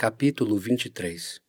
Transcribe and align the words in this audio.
Capítulo 0.00 0.56
23 0.56 1.40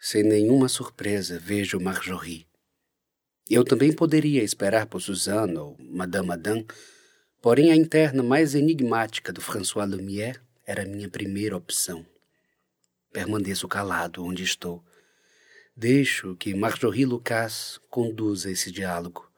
Sem 0.00 0.22
nenhuma 0.22 0.70
surpresa, 0.70 1.38
vejo 1.38 1.78
Marjorie. 1.78 2.46
Eu 3.46 3.62
também 3.62 3.92
poderia 3.92 4.42
esperar 4.42 4.86
por 4.86 5.02
Suzanne 5.02 5.58
ou 5.58 5.76
Madame 5.78 6.32
Adam, 6.32 6.64
porém 7.42 7.70
a 7.70 7.76
interna 7.76 8.22
mais 8.22 8.54
enigmática 8.54 9.30
do 9.34 9.42
François 9.42 9.86
Lumière 9.86 10.40
era 10.64 10.86
minha 10.86 11.10
primeira 11.10 11.54
opção. 11.54 12.06
Permaneço 13.12 13.68
calado 13.68 14.24
onde 14.24 14.44
estou. 14.44 14.82
Deixo 15.76 16.34
que 16.36 16.54
Marjorie 16.54 17.04
Lucas 17.04 17.78
conduza 17.90 18.50
esse 18.50 18.72
diálogo. 18.72 19.30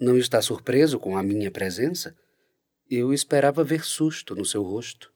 Não 0.00 0.18
está 0.18 0.42
surpreso 0.42 0.98
com 0.98 1.16
a 1.16 1.22
minha 1.22 1.52
presença? 1.52 2.12
Eu 2.88 3.12
esperava 3.12 3.64
ver 3.64 3.84
susto 3.84 4.32
no 4.36 4.44
seu 4.44 4.62
rosto. 4.62 5.12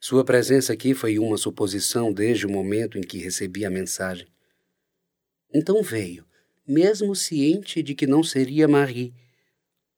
Sua 0.00 0.24
presença 0.24 0.72
aqui 0.72 0.92
foi 0.92 1.16
uma 1.16 1.36
suposição 1.36 2.12
desde 2.12 2.46
o 2.46 2.50
momento 2.50 2.98
em 2.98 3.00
que 3.00 3.18
recebi 3.18 3.64
a 3.64 3.70
mensagem. 3.70 4.26
Então 5.54 5.80
veio, 5.84 6.26
mesmo 6.66 7.14
ciente 7.14 7.80
de 7.80 7.94
que 7.94 8.08
não 8.08 8.24
seria 8.24 8.66
Marie. 8.66 9.14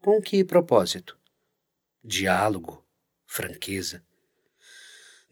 Com 0.02 0.20
que 0.20 0.44
propósito? 0.44 1.16
Diálogo, 2.04 2.86
franqueza. 3.26 4.04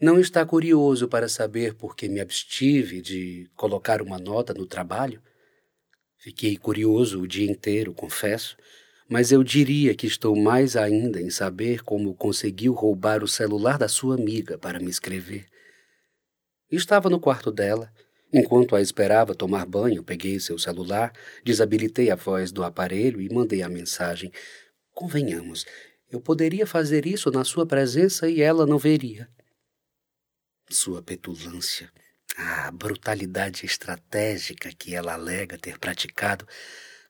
Não 0.01 0.19
está 0.19 0.47
curioso 0.47 1.09
para 1.09 1.29
saber 1.29 1.75
por 1.75 1.95
que 1.95 2.09
me 2.09 2.21
abstive 2.21 3.03
de 3.03 3.51
colocar 3.55 4.01
uma 4.01 4.19
nota 4.19 4.55
no 4.55 4.65
trabalho? 4.65 5.23
Fiquei 6.17 6.57
curioso 6.57 7.21
o 7.21 7.29
dia 7.29 7.51
inteiro, 7.51 7.93
confesso 7.93 8.57
mas 9.09 9.33
eu 9.33 9.43
diria 9.43 9.95
que 9.95 10.07
estou 10.07 10.37
mais 10.37 10.77
ainda 10.77 11.21
em 11.21 11.31
saber 11.31 11.83
como 11.83 12.15
conseguiu 12.15 12.75
roubar 12.75 13.25
o 13.25 13.29
celular 13.29 13.79
da 13.79 13.89
sua 13.89 14.15
amiga 14.15 14.59
para 14.59 14.79
me 14.79 14.91
escrever. 14.91 15.47
Estava 16.71 17.09
no 17.09 17.19
quarto 17.19 17.51
dela. 17.51 17.91
Enquanto 18.31 18.77
a 18.77 18.83
esperava 18.83 19.35
tomar 19.35 19.65
banho, 19.65 20.05
peguei 20.05 20.39
seu 20.39 20.59
celular, 20.59 21.15
desabilitei 21.43 22.11
a 22.11 22.15
voz 22.15 22.53
do 22.53 22.63
aparelho 22.63 23.23
e 23.23 23.33
mandei 23.33 23.63
a 23.63 23.71
mensagem. 23.71 24.31
Convenhamos, 24.93 25.65
eu 26.11 26.21
poderia 26.21 26.67
fazer 26.67 27.07
isso 27.07 27.31
na 27.31 27.43
sua 27.43 27.65
presença 27.65 28.29
e 28.29 28.43
ela 28.43 28.67
não 28.67 28.77
veria. 28.77 29.27
Sua 30.69 31.03
petulância, 31.03 31.91
a 32.37 32.71
brutalidade 32.71 33.65
estratégica 33.65 34.71
que 34.79 34.95
ela 34.95 35.15
alega 35.15 35.57
ter 35.57 35.79
praticado, 35.79 36.47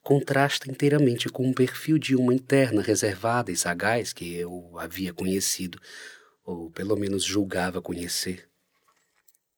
contrasta 0.08 0.70
inteiramente 0.70 1.28
com 1.28 1.50
o 1.50 1.54
perfil 1.54 1.98
de 1.98 2.16
uma 2.16 2.32
interna 2.32 2.80
reservada 2.80 3.52
e 3.52 3.56
sagaz 3.56 4.10
que 4.10 4.34
eu 4.34 4.78
havia 4.78 5.12
conhecido, 5.12 5.78
ou 6.42 6.70
pelo 6.70 6.96
menos 6.96 7.22
julgava 7.22 7.82
conhecer. 7.82 8.48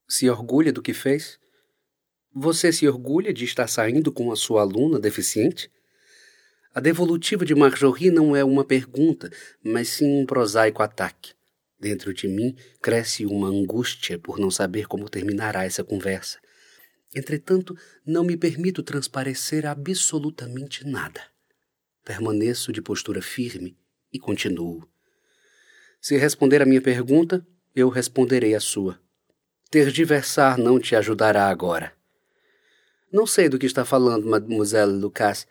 Se 0.09 0.29
orgulha 0.29 0.73
do 0.73 0.83
que 0.83 0.93
fez? 0.93 1.39
Você 2.35 2.73
se 2.73 2.89
orgulha 2.89 3.33
de 3.33 3.45
estar 3.45 3.69
saindo 3.69 4.11
com 4.11 4.33
a 4.33 4.35
sua 4.35 4.63
aluna 4.63 4.99
deficiente? 4.99 5.71
A 6.75 6.81
devolutiva 6.81 7.45
de 7.45 7.55
Marjorie 7.55 8.11
não 8.11 8.35
é 8.35 8.43
uma 8.43 8.65
pergunta, 8.65 9.31
mas 9.63 9.87
sim 9.87 10.21
um 10.21 10.27
prosaico 10.27 10.83
ataque. 10.83 11.33
Dentro 11.79 12.13
de 12.13 12.27
mim 12.27 12.57
cresce 12.83 13.25
uma 13.25 13.47
angústia 13.47 14.19
por 14.19 14.37
não 14.37 14.51
saber 14.51 14.89
como 14.89 15.09
terminará 15.09 15.65
essa 15.65 15.85
conversa. 15.85 16.41
Entretanto, 17.15 17.77
não 18.07 18.23
me 18.23 18.37
permito 18.37 18.83
transparecer 18.83 19.67
absolutamente 19.67 20.87
nada. 20.87 21.21
Permaneço 22.05 22.73
de 22.73 22.81
postura 22.81 23.21
firme 23.21 23.77
e 24.13 24.19
continuo. 24.19 24.89
Se 26.01 26.17
responder 26.17 26.63
a 26.63 26.67
minha 26.67 26.81
pergunta, 26.81 27.45
eu 27.75 27.89
responderei 27.89 28.55
a 28.55 28.61
sua. 28.61 28.99
Tergiversar 29.71 30.57
não 30.57 30.79
te 30.79 30.97
ajudará 30.97 31.49
agora. 31.49 31.93
Não 33.13 33.27
sei 33.27 33.49
do 33.49 33.59
que 33.59 33.67
está 33.67 33.85
falando, 33.85 34.29
mademoiselle 34.29 34.93
Lucas. 34.93 35.47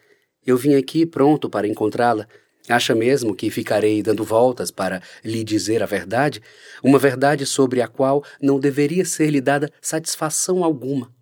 Eu 0.46 0.58
vim 0.58 0.75
aqui 0.75 1.06
pronto 1.06 1.50
para 1.50 1.68
encontrá-la. 1.68 2.28
Acha 2.69 2.96
mesmo 2.96 3.36
que 3.36 3.50
ficarei 3.50 4.02
dando 4.02 4.24
voltas 4.24 4.72
para 4.72 5.02
lhe 5.24 5.44
dizer 5.44 5.84
a 5.84 5.86
verdade? 5.86 6.42
Uma 6.81 7.00
verdade 7.00 7.46
sobre 7.46 7.81
a 7.81 7.88
qual 7.88 8.24
não 8.42 8.59
deveria 8.59 9.03
ser 9.03 9.30
lhe 9.30 9.42
dada 9.42 9.72
satisfação 9.81 10.64
alguma. 10.64 11.14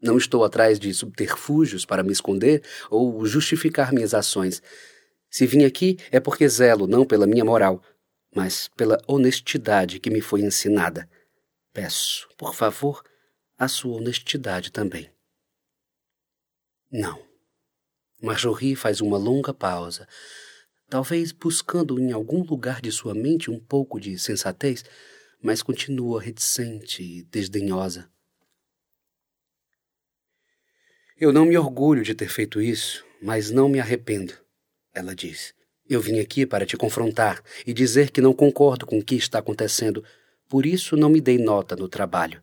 Não 0.00 0.18
estou 0.18 0.44
atrás 0.44 0.78
de 0.78 0.92
subterfúgios 0.92 1.84
para 1.84 2.02
me 2.02 2.12
esconder 2.12 2.62
ou 2.90 3.24
justificar 3.24 3.92
minhas 3.92 4.14
ações. 4.14 4.62
Se 5.30 5.46
vim 5.46 5.64
aqui 5.64 5.98
é 6.10 6.20
porque 6.20 6.48
zelo 6.48 6.86
não 6.86 7.04
pela 7.04 7.26
minha 7.26 7.44
moral, 7.44 7.82
mas 8.34 8.68
pela 8.76 8.98
honestidade 9.06 9.98
que 9.98 10.10
me 10.10 10.20
foi 10.20 10.42
ensinada. 10.42 11.08
Peço, 11.72 12.28
por 12.36 12.54
favor, 12.54 13.02
a 13.58 13.68
sua 13.68 13.96
honestidade 13.96 14.70
também. 14.70 15.10
Não. 16.90 17.24
Marjorie 18.22 18.76
faz 18.76 19.00
uma 19.00 19.18
longa 19.18 19.52
pausa, 19.52 20.06
talvez 20.88 21.32
buscando 21.32 21.98
em 21.98 22.12
algum 22.12 22.42
lugar 22.42 22.80
de 22.80 22.92
sua 22.92 23.14
mente 23.14 23.50
um 23.50 23.58
pouco 23.58 24.00
de 24.00 24.18
sensatez, 24.18 24.84
mas 25.42 25.62
continua 25.62 26.20
reticente 26.20 27.02
e 27.02 27.22
desdenhosa. 27.24 28.10
Eu 31.18 31.32
não 31.32 31.46
me 31.46 31.56
orgulho 31.56 32.02
de 32.02 32.14
ter 32.14 32.28
feito 32.28 32.60
isso, 32.60 33.02
mas 33.22 33.50
não 33.50 33.70
me 33.70 33.80
arrependo, 33.80 34.34
ela 34.94 35.14
diz. 35.14 35.54
Eu 35.88 35.98
vim 35.98 36.18
aqui 36.18 36.44
para 36.44 36.66
te 36.66 36.76
confrontar 36.76 37.42
e 37.66 37.72
dizer 37.72 38.10
que 38.10 38.20
não 38.20 38.34
concordo 38.34 38.84
com 38.84 38.98
o 38.98 39.02
que 39.02 39.14
está 39.14 39.38
acontecendo, 39.38 40.04
por 40.46 40.66
isso 40.66 40.94
não 40.94 41.08
me 41.08 41.18
dei 41.18 41.38
nota 41.38 41.74
no 41.74 41.88
trabalho. 41.88 42.42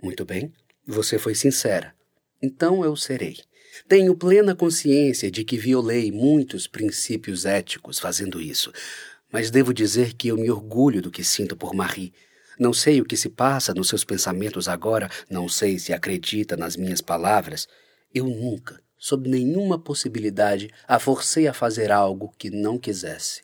Muito 0.00 0.24
bem, 0.24 0.52
você 0.86 1.18
foi 1.18 1.34
sincera. 1.34 1.92
Então 2.40 2.84
eu 2.84 2.94
serei. 2.94 3.38
Tenho 3.88 4.14
plena 4.14 4.54
consciência 4.54 5.28
de 5.28 5.42
que 5.42 5.58
violei 5.58 6.12
muitos 6.12 6.68
princípios 6.68 7.44
éticos 7.44 7.98
fazendo 7.98 8.40
isso, 8.40 8.72
mas 9.32 9.50
devo 9.50 9.74
dizer 9.74 10.14
que 10.14 10.28
eu 10.28 10.36
me 10.36 10.48
orgulho 10.52 11.02
do 11.02 11.10
que 11.10 11.24
sinto 11.24 11.56
por 11.56 11.74
Marie. 11.74 12.12
Não 12.60 12.72
sei 12.72 13.00
o 13.00 13.04
que 13.04 13.16
se 13.16 13.28
passa 13.28 13.74
nos 13.74 13.88
seus 13.88 14.04
pensamentos 14.04 14.68
agora, 14.68 15.10
não 15.28 15.48
sei 15.48 15.80
se 15.80 15.92
acredita 15.92 16.56
nas 16.56 16.76
minhas 16.76 17.00
palavras. 17.00 17.66
Eu 18.14 18.26
nunca, 18.26 18.82
sob 18.96 19.28
nenhuma 19.28 19.78
possibilidade, 19.78 20.70
a 20.86 20.98
forcei 20.98 21.46
a 21.46 21.52
fazer 21.52 21.90
algo 21.90 22.34
que 22.38 22.50
não 22.50 22.78
quisesse. 22.78 23.42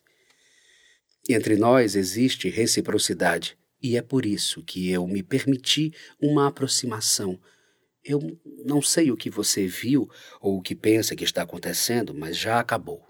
Entre 1.29 1.57
nós 1.57 1.97
existe 1.97 2.49
reciprocidade, 2.49 3.57
e 3.83 3.97
é 3.97 4.03
por 4.03 4.27
isso 4.27 4.63
que 4.63 4.91
eu 4.91 5.07
me 5.07 5.23
permiti 5.23 5.93
uma 6.21 6.49
aproximação. 6.49 7.39
Eu 8.03 8.39
não 8.65 8.83
sei 8.83 9.11
o 9.11 9.17
que 9.17 9.31
você 9.31 9.67
viu 9.67 10.09
ou 10.41 10.59
o 10.59 10.63
que 10.63 10.75
pensa 10.75 11.17
que 11.17 11.25
está 11.25 11.43
acontecendo, 11.43 12.15
mas 12.15 12.37
já 12.37 12.59
acabou. 12.59 13.07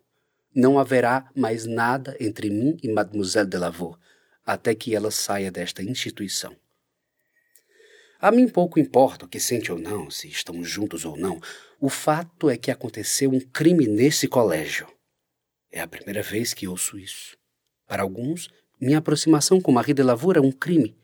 Não 0.54 0.78
haverá 0.78 1.30
mais 1.34 1.66
nada 1.66 2.16
entre 2.20 2.50
mim 2.50 2.76
e 2.82 2.88
Mademoiselle 2.88 3.48
Delavaux 3.48 3.98
até 4.46 4.74
que 4.74 4.94
ela 4.94 5.10
saia 5.10 5.50
desta 5.50 5.82
instituição. 5.82 6.54
A 8.20 8.30
mim 8.30 8.48
pouco 8.48 8.78
importa 8.78 9.24
o 9.24 9.28
que 9.28 9.38
sente 9.38 9.70
ou 9.70 9.78
não, 9.78 10.10
se 10.10 10.28
estamos 10.28 10.68
juntos 10.68 11.04
ou 11.04 11.16
não. 11.16 11.40
O 11.80 11.88
fato 11.88 12.48
é 12.48 12.56
que 12.56 12.70
aconteceu 12.70 13.30
um 13.30 13.40
crime 13.40 13.86
nesse 13.86 14.26
colégio. 14.26 14.86
É 15.70 15.80
a 15.80 15.88
primeira 15.88 16.22
vez 16.22 16.54
que 16.54 16.68
ouço 16.68 16.98
isso. 16.98 17.36
Para 17.86 18.02
alguns, 18.02 18.48
minha 18.80 18.98
aproximação 18.98 19.60
com 19.60 19.72
Marie 19.72 19.94
de 19.94 20.02
Lavoura 20.02 20.38
é 20.38 20.42
um 20.42 20.52
crime. 20.52 20.96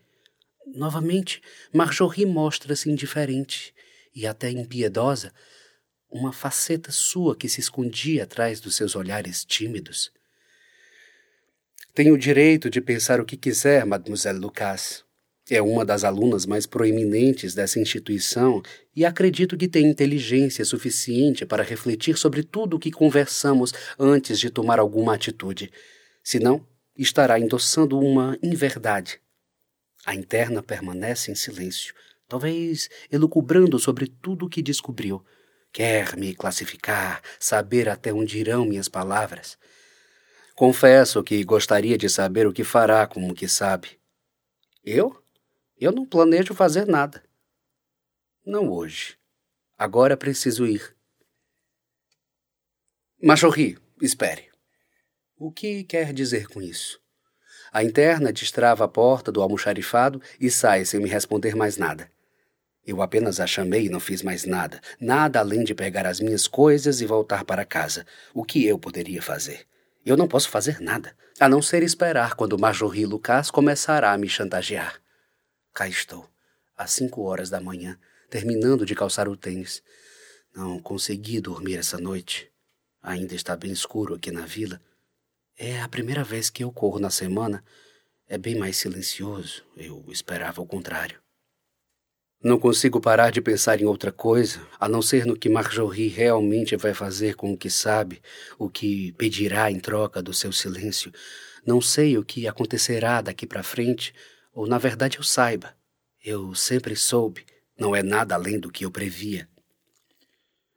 Novamente, 0.66 1.42
Marjorie 1.72 2.26
mostra-se 2.26 2.90
indiferente 2.90 3.74
e 4.14 4.26
até 4.26 4.50
impiedosa, 4.50 5.32
uma 6.10 6.32
faceta 6.32 6.90
sua 6.90 7.36
que 7.36 7.48
se 7.48 7.60
escondia 7.60 8.24
atrás 8.24 8.60
dos 8.60 8.76
seus 8.76 8.96
olhares 8.96 9.44
tímidos. 9.44 10.12
Tenho 11.94 12.14
o 12.14 12.18
direito 12.18 12.70
de 12.70 12.80
pensar 12.80 13.20
o 13.20 13.24
que 13.24 13.36
quiser, 13.36 13.84
Mademoiselle 13.84 14.38
Lucas. 14.38 15.04
É 15.50 15.60
uma 15.60 15.84
das 15.84 16.04
alunas 16.04 16.46
mais 16.46 16.64
proeminentes 16.64 17.54
dessa 17.54 17.80
instituição 17.80 18.62
e 18.94 19.04
acredito 19.04 19.56
que 19.56 19.66
tem 19.66 19.84
inteligência 19.86 20.64
suficiente 20.64 21.44
para 21.44 21.64
refletir 21.64 22.16
sobre 22.16 22.44
tudo 22.44 22.76
o 22.76 22.78
que 22.78 22.92
conversamos 22.92 23.74
antes 23.98 24.38
de 24.38 24.48
tomar 24.48 24.78
alguma 24.78 25.14
atitude. 25.14 25.72
Senão, 26.22 26.64
estará 26.96 27.36
endossando 27.40 27.98
uma 27.98 28.38
inverdade. 28.40 29.20
A 30.06 30.14
interna 30.14 30.62
permanece 30.62 31.32
em 31.32 31.34
silêncio, 31.34 31.94
talvez 32.28 32.88
elucubrando 33.10 33.76
sobre 33.78 34.06
tudo 34.06 34.46
o 34.46 34.48
que 34.48 34.62
descobriu. 34.62 35.24
Quer 35.72 36.16
me 36.16 36.32
classificar, 36.32 37.22
saber 37.40 37.88
até 37.88 38.12
onde 38.12 38.38
irão 38.38 38.64
minhas 38.64 38.88
palavras. 38.88 39.58
Confesso 40.54 41.24
que 41.24 41.42
gostaria 41.42 41.98
de 41.98 42.08
saber 42.08 42.46
o 42.46 42.52
que 42.52 42.62
fará 42.62 43.04
com 43.06 43.28
o 43.28 43.34
que 43.34 43.48
sabe. 43.48 43.98
Eu? 44.84 45.20
Eu 45.80 45.92
não 45.92 46.04
planejo 46.04 46.52
fazer 46.52 46.86
nada. 46.86 47.24
Não 48.44 48.70
hoje. 48.70 49.16
Agora 49.78 50.14
preciso 50.14 50.66
ir. 50.66 50.94
Machorri, 53.22 53.78
espere. 54.02 54.50
O 55.38 55.50
que 55.50 55.82
quer 55.84 56.12
dizer 56.12 56.48
com 56.48 56.60
isso? 56.60 57.00
A 57.72 57.82
interna 57.82 58.30
destrava 58.30 58.84
a 58.84 58.88
porta 58.88 59.32
do 59.32 59.40
almoxarifado 59.40 60.20
e 60.38 60.50
sai 60.50 60.84
sem 60.84 61.00
me 61.00 61.08
responder 61.08 61.56
mais 61.56 61.78
nada. 61.78 62.10
Eu 62.86 63.00
apenas 63.00 63.40
a 63.40 63.46
chamei 63.46 63.86
e 63.86 63.88
não 63.88 64.00
fiz 64.00 64.22
mais 64.22 64.44
nada, 64.44 64.82
nada 65.00 65.38
além 65.38 65.64
de 65.64 65.74
pegar 65.74 66.04
as 66.04 66.20
minhas 66.20 66.46
coisas 66.46 67.00
e 67.00 67.06
voltar 67.06 67.42
para 67.42 67.64
casa. 67.64 68.06
O 68.34 68.44
que 68.44 68.66
eu 68.66 68.78
poderia 68.78 69.22
fazer? 69.22 69.66
Eu 70.04 70.16
não 70.16 70.28
posso 70.28 70.50
fazer 70.50 70.78
nada, 70.78 71.16
a 71.38 71.48
não 71.48 71.62
ser 71.62 71.82
esperar 71.82 72.34
quando 72.34 72.58
Marjorie 72.58 73.06
Lucas 73.06 73.50
começará 73.50 74.12
a 74.12 74.18
me 74.18 74.28
chantagear. 74.28 74.99
Cá 75.80 75.88
estou, 75.88 76.28
às 76.76 76.90
cinco 76.90 77.22
horas 77.22 77.48
da 77.48 77.58
manhã, 77.58 77.98
terminando 78.28 78.84
de 78.84 78.94
calçar 78.94 79.30
o 79.30 79.34
tênis. 79.34 79.82
Não 80.54 80.78
consegui 80.78 81.40
dormir 81.40 81.76
essa 81.76 81.96
noite. 81.96 82.52
Ainda 83.02 83.34
está 83.34 83.56
bem 83.56 83.72
escuro 83.72 84.14
aqui 84.14 84.30
na 84.30 84.44
vila. 84.44 84.78
É 85.56 85.80
a 85.80 85.88
primeira 85.88 86.22
vez 86.22 86.50
que 86.50 86.62
eu 86.62 86.70
corro 86.70 86.98
na 86.98 87.08
semana. 87.08 87.64
É 88.28 88.36
bem 88.36 88.56
mais 88.56 88.76
silencioso. 88.76 89.64
Eu 89.74 90.04
esperava 90.10 90.60
o 90.60 90.66
contrário. 90.66 91.18
Não 92.44 92.58
consigo 92.58 93.00
parar 93.00 93.30
de 93.30 93.40
pensar 93.40 93.80
em 93.80 93.86
outra 93.86 94.12
coisa, 94.12 94.60
a 94.78 94.86
não 94.86 95.00
ser 95.00 95.24
no 95.24 95.34
que 95.34 95.48
Marjorie 95.48 96.08
realmente 96.08 96.76
vai 96.76 96.92
fazer 96.92 97.36
com 97.36 97.54
o 97.54 97.56
que 97.56 97.70
sabe, 97.70 98.20
o 98.58 98.68
que 98.68 99.12
pedirá 99.12 99.70
em 99.70 99.80
troca 99.80 100.20
do 100.20 100.34
seu 100.34 100.52
silêncio. 100.52 101.10
Não 101.64 101.80
sei 101.80 102.18
o 102.18 102.22
que 102.22 102.46
acontecerá 102.46 103.22
daqui 103.22 103.46
para 103.46 103.62
frente, 103.62 104.12
ou 104.60 104.66
na 104.66 104.76
verdade 104.76 105.16
eu 105.16 105.22
saiba. 105.22 105.74
Eu 106.22 106.54
sempre 106.54 106.94
soube, 106.94 107.46
não 107.78 107.96
é 107.96 108.02
nada 108.02 108.34
além 108.34 108.60
do 108.60 108.70
que 108.70 108.84
eu 108.84 108.90
previa. 108.90 109.48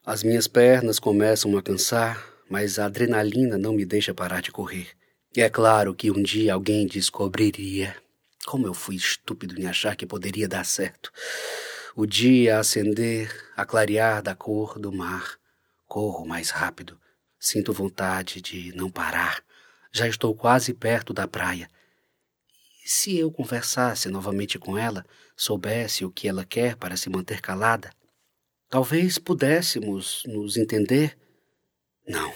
As 0.06 0.24
minhas 0.24 0.48
pernas 0.48 1.00
começam 1.00 1.58
a 1.58 1.62
cansar, 1.62 2.26
mas 2.50 2.80
a 2.80 2.86
adrenalina 2.86 3.58
não 3.58 3.74
me 3.74 3.84
deixa 3.84 4.14
parar 4.14 4.42
de 4.42 4.54
correr. 4.54 4.88
E 5.36 5.42
é 5.42 5.50
claro 5.50 5.94
que 5.94 6.10
um 6.10 6.24
dia 6.24 6.54
alguém 6.54 6.88
descobriria. 6.88 7.94
Como 8.46 8.66
eu 8.66 8.74
fui 8.74 8.96
estúpido 8.96 9.60
em 9.60 9.66
achar 9.66 9.98
que 9.98 10.06
poderia 10.06 10.48
dar 10.48 10.66
certo. 10.66 11.12
O 11.94 12.06
dia 12.06 12.56
a 12.56 12.60
acender, 12.62 13.30
a 13.54 13.66
clarear 13.66 14.24
da 14.24 14.34
cor 14.34 14.80
do 14.80 14.94
mar. 14.94 15.38
Corro 15.86 16.26
mais 16.26 16.52
rápido. 16.52 16.98
Sinto 17.38 17.74
vontade 17.74 18.40
de 18.40 18.74
não 18.78 18.90
parar. 18.90 19.44
Já 19.92 20.08
estou 20.08 20.34
quase 20.34 20.74
perto 20.74 21.14
da 21.14 21.28
praia. 21.28 21.68
Se 22.86 23.18
eu 23.18 23.32
conversasse 23.32 24.10
novamente 24.10 24.60
com 24.60 24.78
ela, 24.78 25.06
soubesse 25.38 26.04
o 26.04 26.12
que 26.12 26.28
ela 26.28 26.44
quer 26.44 26.76
para 26.76 26.98
se 26.98 27.10
manter 27.10 27.40
calada? 27.40 27.90
Talvez 28.70 29.18
pudéssemos 29.18 30.22
nos 30.26 30.58
entender. 30.58 31.18
Não, 32.06 32.34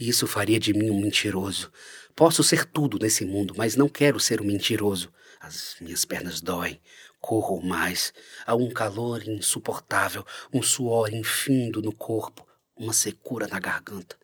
isso 0.00 0.26
faria 0.26 0.58
de 0.58 0.72
mim 0.72 0.88
um 0.88 0.98
mentiroso. 0.98 1.70
Posso 2.16 2.42
ser 2.42 2.64
tudo 2.64 2.98
nesse 2.98 3.26
mundo, 3.26 3.52
mas 3.58 3.76
não 3.76 3.90
quero 3.90 4.18
ser 4.18 4.40
um 4.40 4.44
mentiroso. 4.44 5.12
As 5.38 5.76
minhas 5.82 6.02
pernas 6.02 6.40
doem, 6.40 6.80
corro 7.20 7.60
mais. 7.60 8.14
Há 8.46 8.54
um 8.54 8.70
calor 8.70 9.22
insuportável, 9.28 10.24
um 10.50 10.62
suor 10.62 11.12
infindo 11.12 11.82
no 11.82 11.92
corpo, 11.92 12.48
uma 12.74 12.94
secura 12.94 13.46
na 13.46 13.60
garganta. 13.60 14.16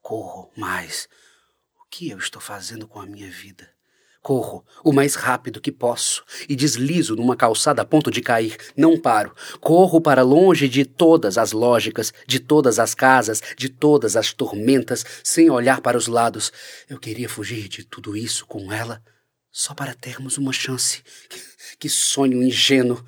Corro 0.00 0.50
mais. 0.56 1.10
O 1.78 1.84
que 1.90 2.08
eu 2.08 2.16
estou 2.16 2.40
fazendo 2.40 2.88
com 2.88 3.00
a 3.00 3.06
minha 3.06 3.30
vida? 3.30 3.77
Corro 4.28 4.62
o 4.84 4.92
mais 4.92 5.14
rápido 5.14 5.58
que 5.58 5.72
posso 5.72 6.22
e 6.46 6.54
deslizo 6.54 7.16
numa 7.16 7.34
calçada 7.34 7.80
a 7.80 7.84
ponto 7.86 8.10
de 8.10 8.20
cair. 8.20 8.58
Não 8.76 9.00
paro. 9.00 9.32
Corro 9.58 10.02
para 10.02 10.20
longe 10.20 10.68
de 10.68 10.84
todas 10.84 11.38
as 11.38 11.52
lógicas, 11.52 12.12
de 12.26 12.38
todas 12.38 12.78
as 12.78 12.94
casas, 12.94 13.40
de 13.56 13.70
todas 13.70 14.16
as 14.16 14.34
tormentas, 14.34 15.02
sem 15.24 15.48
olhar 15.48 15.80
para 15.80 15.96
os 15.96 16.08
lados. 16.08 16.52
Eu 16.90 16.98
queria 16.98 17.26
fugir 17.26 17.68
de 17.68 17.84
tudo 17.84 18.14
isso 18.14 18.44
com 18.44 18.70
ela, 18.70 19.02
só 19.50 19.72
para 19.72 19.94
termos 19.94 20.36
uma 20.36 20.52
chance. 20.52 21.02
Que 21.80 21.88
sonho 21.88 22.42
ingênuo. 22.42 23.02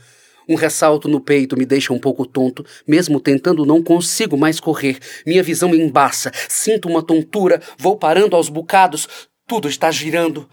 Um 0.49 0.55
ressalto 0.55 1.07
no 1.07 1.21
peito 1.21 1.55
me 1.55 1.67
deixa 1.67 1.93
um 1.93 1.99
pouco 1.99 2.25
tonto, 2.25 2.65
mesmo 2.87 3.21
tentando 3.21 3.67
não 3.67 3.83
consigo 3.83 4.39
mais 4.39 4.59
correr. 4.59 4.99
Minha 5.27 5.43
visão 5.43 5.75
embaça, 5.75 6.33
sinto 6.49 6.89
uma 6.89 7.03
tontura, 7.03 7.61
vou 7.77 7.99
parando 7.99 8.37
aos 8.37 8.49
bocados, 8.49 9.07
tudo 9.47 9.69
está 9.69 9.91
girando. 9.91 10.49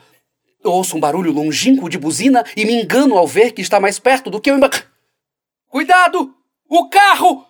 Ouço 0.64 0.98
um 0.98 1.00
barulho 1.00 1.32
longínquo 1.32 1.90
de 1.90 1.98
buzina 1.98 2.44
e 2.56 2.66
me 2.66 2.74
engano 2.74 3.18
ao 3.18 3.28
ver 3.28 3.52
que 3.52 3.62
está 3.62 3.80
mais 3.80 4.00
perto 4.00 4.30
do 4.30 4.42
que 4.42 4.50
eu. 4.50 4.58
Cuidado! 5.68 6.36
O 6.68 6.90
carro! 6.90 7.48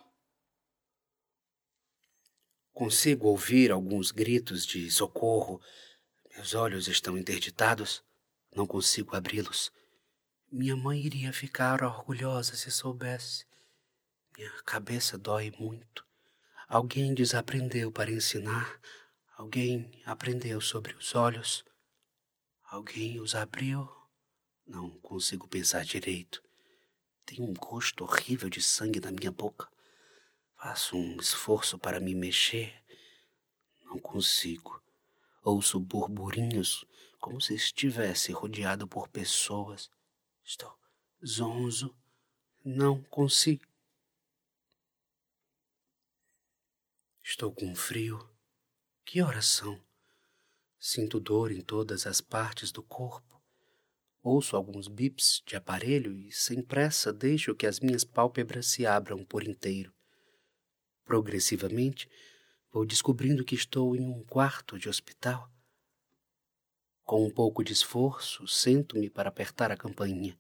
Consigo 2.74 3.28
ouvir 3.28 3.72
alguns 3.72 4.12
gritos 4.12 4.66
de 4.66 4.92
socorro. 4.92 5.60
Meus 6.36 6.54
olhos 6.54 6.88
estão 6.88 7.18
interditados. 7.18 8.04
Não 8.56 8.68
consigo 8.68 9.16
abri-los. 9.16 9.72
Minha 10.52 10.76
mãe 10.76 11.04
iria 11.04 11.34
ficar 11.34 11.84
orgulhosa 11.84 12.56
se 12.56 12.70
soubesse. 12.70 13.46
Minha 14.38 14.52
cabeça 14.64 15.18
dói 15.18 15.52
muito. 15.60 16.06
Alguém 16.68 17.14
desaprendeu 17.14 17.92
para 17.92 18.12
ensinar. 18.12 18.80
Alguém 19.36 19.92
aprendeu 20.06 20.62
sobre 20.62 20.94
os 20.94 21.16
olhos. 21.16 21.66
Alguém 22.68 23.22
os 23.22 23.34
abriu? 23.34 23.90
Não 24.66 24.90
consigo 25.00 25.48
pensar 25.48 25.86
direito. 25.86 26.44
Tem 27.26 27.42
um 27.42 27.54
gosto 27.54 28.04
horrível 28.04 28.50
de 28.50 28.62
sangue 28.62 29.00
na 29.00 29.10
minha 29.10 29.32
boca. 29.32 29.72
Faço 30.58 30.98
um 30.98 31.16
esforço 31.18 31.80
para 31.80 32.02
me 32.02 32.14
mexer. 32.14 32.84
Não 33.86 33.98
consigo. 33.98 34.84
Ouço 35.42 35.80
burburinhos 35.80 36.86
como 37.22 37.40
se 37.40 37.56
estivesse 37.56 38.34
rodeado 38.34 38.86
por 38.86 39.08
pessoas. 39.08 39.90
Estou 40.44 40.78
zonzo. 41.26 41.96
Não 42.66 43.02
consigo. 43.04 43.66
Estou 47.24 47.54
com 47.54 47.74
frio. 47.74 48.30
Que 49.06 49.22
horas 49.22 49.46
são? 49.46 49.87
Sinto 50.80 51.20
dor 51.20 51.52
em 51.52 51.62
todas 51.62 52.06
as 52.06 52.22
partes 52.22 52.72
do 52.72 52.84
corpo. 52.84 53.42
Ouço 54.22 54.56
alguns 54.56 54.88
bips 54.88 55.42
de 55.46 55.56
aparelho 55.56 56.18
e, 56.18 56.32
sem 56.32 56.62
pressa, 56.62 57.14
deixo 57.14 57.56
que 57.56 57.66
as 57.66 57.80
minhas 57.80 58.04
pálpebras 58.04 58.68
se 58.68 58.86
abram 58.86 59.24
por 59.24 59.44
inteiro. 59.44 59.94
Progressivamente, 61.06 62.10
vou 62.72 62.86
descobrindo 62.86 63.46
que 63.46 63.56
estou 63.56 63.96
em 63.96 64.02
um 64.02 64.24
quarto 64.24 64.78
de 64.78 64.90
hospital. 64.90 65.50
Com 67.04 67.26
um 67.26 67.30
pouco 67.30 67.64
de 67.64 67.72
esforço, 67.72 68.46
sento-me 68.48 69.10
para 69.10 69.30
apertar 69.30 69.72
a 69.72 69.78
campainha. 69.78 70.38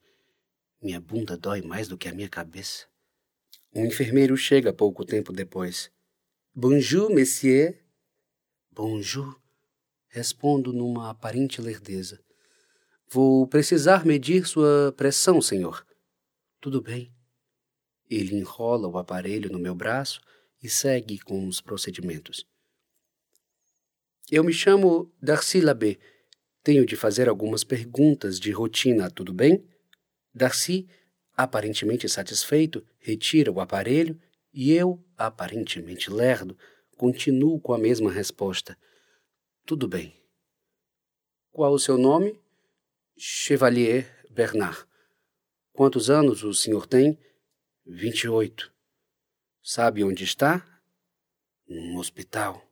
Minha 0.82 1.00
bunda 1.00 1.38
dói 1.38 1.62
mais 1.62 1.88
do 1.88 1.98
que 1.98 2.10
a 2.10 2.14
minha 2.14 2.30
cabeça. 2.30 2.86
Um 3.74 3.86
enfermeiro 3.86 4.36
chega 4.36 4.74
pouco 4.74 5.06
tempo 5.06 5.32
depois. 5.32 5.90
Bonjour, 6.54 7.10
monsieur. 7.10 7.80
Bonjour. 8.72 9.40
Respondo 10.10 10.72
numa 10.74 11.10
aparente 11.10 11.62
lerdeza. 11.62 12.20
Vou 13.10 13.48
precisar 13.48 14.06
medir 14.06 14.46
sua 14.46 14.94
pressão, 14.98 15.42
senhor. 15.42 15.86
Tudo 16.60 16.82
bem. 16.82 17.12
Ele 18.10 18.36
enrola 18.36 18.88
o 18.88 18.98
aparelho 18.98 19.50
no 19.52 19.60
meu 19.60 19.76
braço 19.76 20.20
e 20.62 20.70
segue 20.70 21.20
com 21.20 21.48
os 21.48 21.62
procedimentos. 21.62 22.46
Eu 24.30 24.44
me 24.44 24.52
chamo 24.52 25.10
Darcy 25.22 25.62
Labé. 25.62 25.98
Tenho 26.64 26.86
de 26.86 26.98
fazer 26.98 27.30
algumas 27.30 27.64
perguntas 27.64 28.40
de 28.40 28.52
rotina, 28.52 29.10
tudo 29.10 29.34
bem? 29.34 29.66
Darcy, 30.34 30.88
aparentemente 31.34 32.10
satisfeito, 32.10 32.86
retira 33.00 33.52
o 33.52 33.62
aparelho 33.62 34.20
e 34.54 34.74
eu, 34.74 35.02
aparentemente 35.18 36.10
lerdo, 36.10 36.58
continuo 36.98 37.60
com 37.62 37.74
a 37.74 37.78
mesma 37.78 38.12
resposta. 38.12 38.78
Tudo 39.68 39.86
bem. 39.86 40.18
Qual 41.52 41.74
o 41.74 41.78
seu 41.78 41.98
nome? 41.98 42.42
Chevalier 43.18 44.26
Bernard. 44.32 44.88
Quantos 45.74 46.10
anos 46.10 46.42
o 46.42 46.54
senhor 46.54 46.88
tem? 46.88 47.20
Vinte 47.86 48.22
e 48.22 48.30
oito. 48.30 48.74
Sabe 49.62 50.06
onde 50.06 50.24
está? 50.24 50.66
Num 51.68 51.98
hospital. 51.98 52.66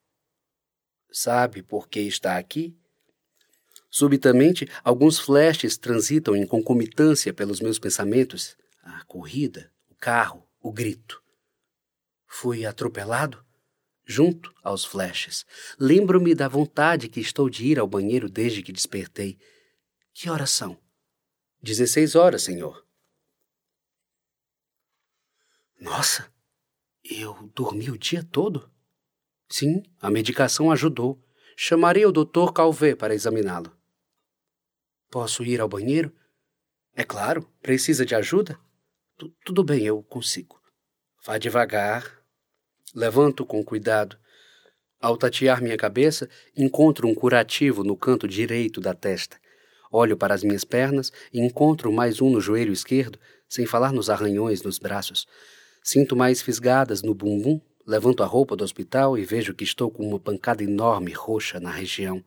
Sabe 1.12 1.62
por 1.62 1.90
que 1.90 2.00
está 2.00 2.38
aqui? 2.38 2.80
Subitamente, 3.90 4.66
alguns 4.82 5.20
flashes 5.20 5.78
transitam 5.78 6.34
em 6.34 6.48
concomitância 6.48 7.34
pelos 7.34 7.60
meus 7.60 7.78
pensamentos. 7.78 8.56
A 8.82 9.04
corrida, 9.04 9.70
o 9.90 9.96
carro, 9.96 10.48
o 10.62 10.72
grito. 10.72 11.22
Fui 12.26 12.66
atropelado? 12.66 13.46
Junto 14.06 14.54
aos 14.64 14.86
flashes. 14.86 15.46
Lembro-me 15.80 16.36
da 16.36 16.48
vontade 16.48 17.10
que 17.10 17.20
estou 17.20 17.50
de 17.50 17.66
ir 17.66 17.80
ao 17.80 17.88
banheiro 17.88 18.30
desde 18.30 18.62
que 18.62 18.72
despertei. 18.72 19.38
Que 20.14 20.30
horas 20.30 20.52
são? 20.52 20.78
Dezesseis 21.62 22.16
horas, 22.16 22.44
senhor. 22.44 22.86
Nossa, 25.80 26.32
eu 27.04 27.48
dormi 27.54 27.90
o 27.90 27.98
dia 27.98 28.24
todo? 28.24 28.72
Sim, 29.50 29.84
a 30.00 30.10
medicação 30.10 30.72
ajudou. 30.72 31.22
Chamarei 31.58 32.06
o 32.06 32.12
Dr. 32.12 32.52
Calvé 32.54 32.96
para 32.96 33.14
examiná-lo. 33.14 33.76
Posso 35.10 35.44
ir 35.44 35.62
ao 35.62 35.70
banheiro? 35.70 36.14
É 36.94 37.04
claro. 37.04 37.50
Precisa 37.62 38.06
de 38.06 38.16
ajuda? 38.16 38.60
T 39.18 39.32
Tudo 39.46 39.64
bem, 39.64 39.86
eu 39.86 40.04
consigo. 40.04 40.62
Vá 41.24 41.38
devagar. 41.38 42.25
Levanto 42.96 43.46
com 43.46 43.62
cuidado. 43.62 44.16
Ao 45.02 45.18
tatear 45.18 45.62
minha 45.62 45.76
cabeça, 45.76 46.30
encontro 46.56 47.06
um 47.10 47.14
curativo 47.14 47.84
no 47.84 47.98
canto 47.98 48.26
direito 48.26 48.80
da 48.80 48.94
testa. 48.94 49.36
Olho 49.92 50.16
para 50.16 50.34
as 50.34 50.44
minhas 50.44 50.64
pernas 50.64 51.12
e 51.34 51.42
encontro 51.42 51.92
mais 51.92 52.22
um 52.22 52.30
no 52.30 52.40
joelho 52.40 52.72
esquerdo, 52.72 53.20
sem 53.50 53.66
falar 53.66 53.92
nos 53.92 54.10
arranhões 54.10 54.64
nos 54.64 54.80
braços. 54.80 55.28
Sinto 55.84 56.16
mais 56.16 56.42
fisgadas 56.42 57.02
no 57.02 57.14
bumbum, 57.14 57.60
levanto 57.86 58.24
a 58.24 58.26
roupa 58.26 58.56
do 58.56 58.64
hospital 58.64 59.18
e 59.18 59.26
vejo 59.26 59.54
que 59.54 59.66
estou 59.66 59.92
com 59.92 60.08
uma 60.08 60.20
pancada 60.20 60.64
enorme 60.64 61.12
roxa 61.12 61.60
na 61.60 61.72
região. 61.72 62.24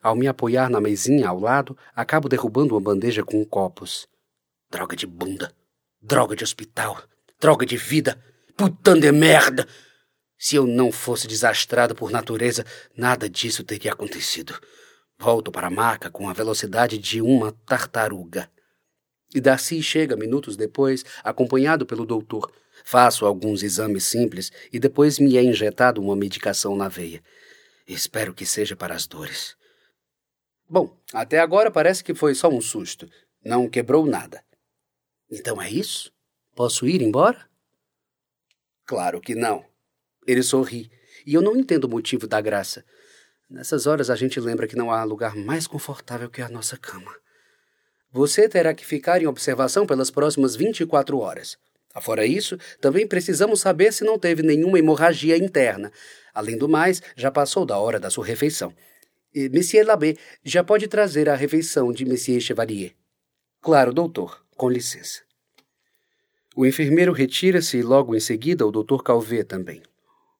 Ao 0.00 0.14
me 0.14 0.28
apoiar 0.28 0.70
na 0.70 0.80
mesinha 0.80 1.28
ao 1.28 1.40
lado, 1.40 1.76
acabo 1.96 2.28
derrubando 2.28 2.74
uma 2.74 2.80
bandeja 2.80 3.24
com 3.24 3.44
copos. 3.44 4.06
Droga 4.70 4.94
de 4.94 5.06
bunda. 5.06 5.52
Droga 6.00 6.36
de 6.36 6.44
hospital. 6.44 7.02
Droga 7.40 7.66
de 7.66 7.76
vida. 7.76 8.22
Putão 8.56 8.98
de 8.98 9.10
merda! 9.10 9.66
Se 10.38 10.54
eu 10.54 10.66
não 10.66 10.92
fosse 10.92 11.26
desastrado 11.26 11.94
por 11.94 12.10
natureza, 12.10 12.64
nada 12.96 13.28
disso 13.28 13.64
teria 13.64 13.92
acontecido. 13.92 14.58
Volto 15.18 15.50
para 15.50 15.66
a 15.66 15.70
maca 15.70 16.08
com 16.08 16.28
a 16.28 16.32
velocidade 16.32 16.96
de 16.96 17.20
uma 17.20 17.50
tartaruga. 17.66 18.48
E 19.34 19.40
Darcy 19.40 19.82
chega 19.82 20.16
minutos 20.16 20.56
depois, 20.56 21.04
acompanhado 21.24 21.84
pelo 21.84 22.06
doutor. 22.06 22.52
Faço 22.84 23.26
alguns 23.26 23.62
exames 23.62 24.04
simples 24.04 24.52
e 24.72 24.78
depois 24.78 25.18
me 25.18 25.36
é 25.36 25.42
injetado 25.42 26.00
uma 26.00 26.14
medicação 26.14 26.76
na 26.76 26.88
veia. 26.88 27.22
Espero 27.88 28.32
que 28.32 28.46
seja 28.46 28.76
para 28.76 28.94
as 28.94 29.06
dores. 29.06 29.56
Bom, 30.68 30.96
até 31.12 31.40
agora 31.40 31.70
parece 31.70 32.04
que 32.04 32.14
foi 32.14 32.34
só 32.34 32.48
um 32.48 32.60
susto. 32.60 33.08
Não 33.44 33.68
quebrou 33.68 34.06
nada. 34.06 34.44
Então 35.28 35.60
é 35.60 35.68
isso? 35.68 36.12
Posso 36.54 36.86
ir 36.86 37.02
embora? 37.02 37.52
Claro 38.86 39.20
que 39.20 39.34
não. 39.34 39.64
Ele 40.26 40.42
sorri, 40.42 40.90
e 41.26 41.34
eu 41.34 41.42
não 41.42 41.56
entendo 41.56 41.84
o 41.84 41.88
motivo 41.88 42.26
da 42.26 42.40
graça. 42.40 42.84
Nessas 43.48 43.86
horas 43.86 44.10
a 44.10 44.16
gente 44.16 44.40
lembra 44.40 44.66
que 44.66 44.76
não 44.76 44.90
há 44.90 45.04
lugar 45.04 45.36
mais 45.36 45.66
confortável 45.66 46.30
que 46.30 46.42
a 46.42 46.48
nossa 46.48 46.76
cama. 46.76 47.14
Você 48.10 48.48
terá 48.48 48.72
que 48.72 48.86
ficar 48.86 49.22
em 49.22 49.26
observação 49.26 49.86
pelas 49.86 50.10
próximas 50.10 50.54
24 50.54 51.18
horas. 51.18 51.56
Afora 51.94 52.26
isso, 52.26 52.58
também 52.80 53.06
precisamos 53.06 53.60
saber 53.60 53.92
se 53.92 54.04
não 54.04 54.18
teve 54.18 54.42
nenhuma 54.42 54.78
hemorragia 54.78 55.36
interna. 55.36 55.92
Além 56.32 56.58
do 56.58 56.68
mais, 56.68 57.00
já 57.14 57.30
passou 57.30 57.64
da 57.64 57.78
hora 57.78 58.00
da 58.00 58.10
sua 58.10 58.24
refeição. 58.24 58.74
Monsieur 59.52 59.86
Labbé 59.86 60.16
já 60.44 60.62
pode 60.62 60.88
trazer 60.88 61.28
a 61.28 61.34
refeição 61.34 61.92
de 61.92 62.04
Monsieur 62.04 62.40
Chevalier. 62.40 62.94
Claro, 63.60 63.92
doutor. 63.92 64.44
Com 64.56 64.68
licença. 64.68 65.22
O 66.56 66.64
enfermeiro 66.64 67.12
retira-se 67.12 67.78
e 67.78 67.82
logo 67.82 68.14
em 68.14 68.20
seguida 68.20 68.64
o 68.64 68.70
doutor 68.70 69.02
Calvet 69.02 69.42
também. 69.42 69.82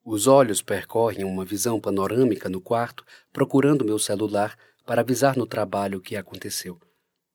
Os 0.01 0.27
olhos 0.27 0.61
percorrem 0.61 1.25
uma 1.25 1.43
visão 1.43 1.77
panorâmica 1.77 2.47
no 2.47 2.61
quarto, 2.61 3.03
procurando 3.33 3.83
meu 3.83 3.99
celular 3.99 4.57
para 4.85 5.01
avisar 5.01 5.35
no 5.35 5.45
trabalho 5.45 5.97
o 5.97 6.01
que 6.01 6.15
aconteceu. 6.15 6.79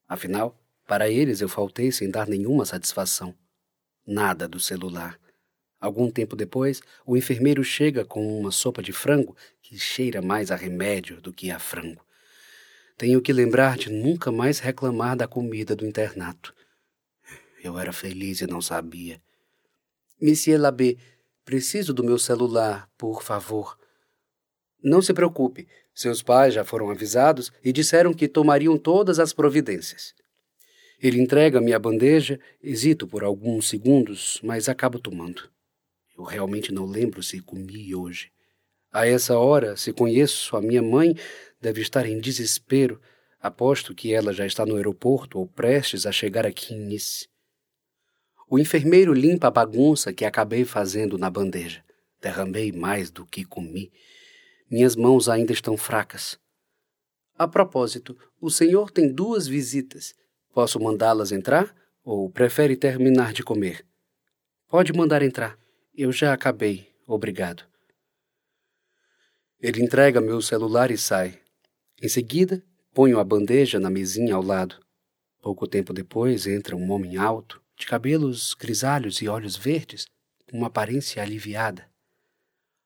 Afinal, 0.09 0.59
para 0.87 1.11
eles 1.11 1.43
eu 1.43 1.49
faltei 1.49 1.93
sem 1.93 2.11
dar 2.11 2.27
nenhuma 2.27 2.65
satisfação. 2.65 3.35
Nada 4.07 4.49
do 4.49 4.59
celular. 4.59 5.21
Algum 5.79 6.11
tempo 6.11 6.35
depois, 6.35 6.81
o 7.05 7.19
enfermeiro 7.19 7.63
chega 7.63 8.03
com 8.03 8.41
uma 8.41 8.51
sopa 8.51 8.83
de 8.83 8.93
frango 8.93 9.37
que 9.61 9.79
cheira 9.79 10.23
mais 10.23 10.51
a 10.51 10.57
remédio 10.57 11.21
do 11.21 11.35
que 11.35 11.51
a 11.51 11.59
frango. 11.59 12.03
Tenho 12.97 13.21
que 13.21 13.33
lembrar 13.33 13.77
de 13.77 13.91
nunca 13.91 14.33
mais 14.33 14.59
reclamar 14.59 15.17
da 15.17 15.29
comida 15.29 15.77
do 15.77 15.87
internato. 15.87 16.55
Eu 17.63 17.79
era 17.79 17.93
feliz 17.93 18.41
e 18.41 18.47
não 18.47 18.61
sabia. 18.61 19.21
Monsieur 20.21 20.61
Labbé, 20.61 20.97
preciso 21.45 21.93
do 21.93 22.03
meu 22.03 22.19
celular, 22.19 22.89
por 22.97 23.23
favor. 23.23 23.79
Não 24.83 25.03
se 25.03 25.13
preocupe, 25.13 25.69
seus 25.95 26.23
pais 26.23 26.55
já 26.55 26.65
foram 26.65 26.91
avisados 26.91 27.53
e 27.63 27.73
disseram 27.73 28.15
que 28.15 28.27
tomariam 28.27 28.79
todas 28.79 29.19
as 29.19 29.33
providências. 29.33 30.15
Ele 31.03 31.21
entrega-me 31.21 31.73
a 31.73 31.79
bandeja, 31.79 32.39
hesito 32.63 33.07
por 33.07 33.25
alguns 33.25 33.69
segundos, 33.69 34.39
mas 34.43 34.69
acabo 34.69 34.99
tomando. 34.99 35.51
Eu 36.17 36.25
realmente 36.25 36.73
não 36.73 36.85
lembro 36.85 37.23
se 37.23 37.41
comi 37.41 37.95
hoje. 37.95 38.31
A 38.93 39.07
essa 39.07 39.39
hora, 39.39 39.77
se 39.77 39.93
conheço 39.93 40.55
a 40.57 40.61
minha 40.61 40.83
mãe, 40.83 41.15
deve 41.61 41.81
estar 41.81 42.05
em 42.05 42.21
desespero. 42.21 43.01
Aposto 43.41 43.95
que 43.95 44.13
ela 44.13 44.33
já 44.33 44.45
está 44.45 44.67
no 44.67 44.77
aeroporto 44.77 45.39
ou 45.39 45.47
prestes 45.47 46.05
a 46.05 46.13
chegar 46.13 46.45
aqui 46.45 46.75
em 46.75 46.81
Nice. 46.81 47.30
O 48.53 48.59
enfermeiro 48.59 49.15
limpa 49.15 49.47
a 49.47 49.51
bagunça 49.51 50.13
que 50.13 50.25
acabei 50.25 50.65
fazendo 50.65 51.17
na 51.17 51.31
bandeja. 51.31 51.85
Derramei 52.21 52.73
mais 52.73 53.09
do 53.09 53.25
que 53.25 53.45
comi. 53.45 53.93
Minhas 54.69 54.97
mãos 54.97 55.29
ainda 55.29 55.53
estão 55.53 55.77
fracas. 55.77 56.37
A 57.39 57.47
propósito, 57.47 58.19
o 58.41 58.51
senhor 58.51 58.91
tem 58.91 59.13
duas 59.13 59.47
visitas. 59.47 60.17
Posso 60.53 60.81
mandá-las 60.81 61.31
entrar 61.31 61.73
ou 62.03 62.29
prefere 62.29 62.75
terminar 62.77 63.33
de 63.33 63.45
comer? 63.45 63.87
Pode 64.69 64.93
mandar 64.93 65.23
entrar. 65.23 65.57
Eu 65.95 66.11
já 66.11 66.33
acabei, 66.33 66.89
obrigado. 67.07 67.63
Ele 69.61 69.81
entrega 69.81 70.21
meu 70.21 70.43
celular 70.43 70.91
e 70.91 70.99
sai. 70.99 71.39
Em 72.03 72.09
seguida, 72.09 72.61
ponho 72.93 73.21
a 73.21 73.25
bandeja 73.25 73.79
na 73.79 73.91
mesinha 73.91 74.35
ao 74.35 74.43
lado. 74.43 74.75
Pouco 75.41 75.69
tempo 75.69 75.93
depois 75.93 76.49
entra 76.49 76.75
um 76.75 76.91
homem 76.91 77.17
alto, 77.17 77.60
de 77.81 77.87
cabelos 77.87 78.53
grisalhos 78.53 79.23
e 79.23 79.29
olhos 79.29 79.57
verdes, 79.57 80.05
com 80.49 80.59
uma 80.59 80.67
aparência 80.67 81.23
aliviada. 81.23 81.89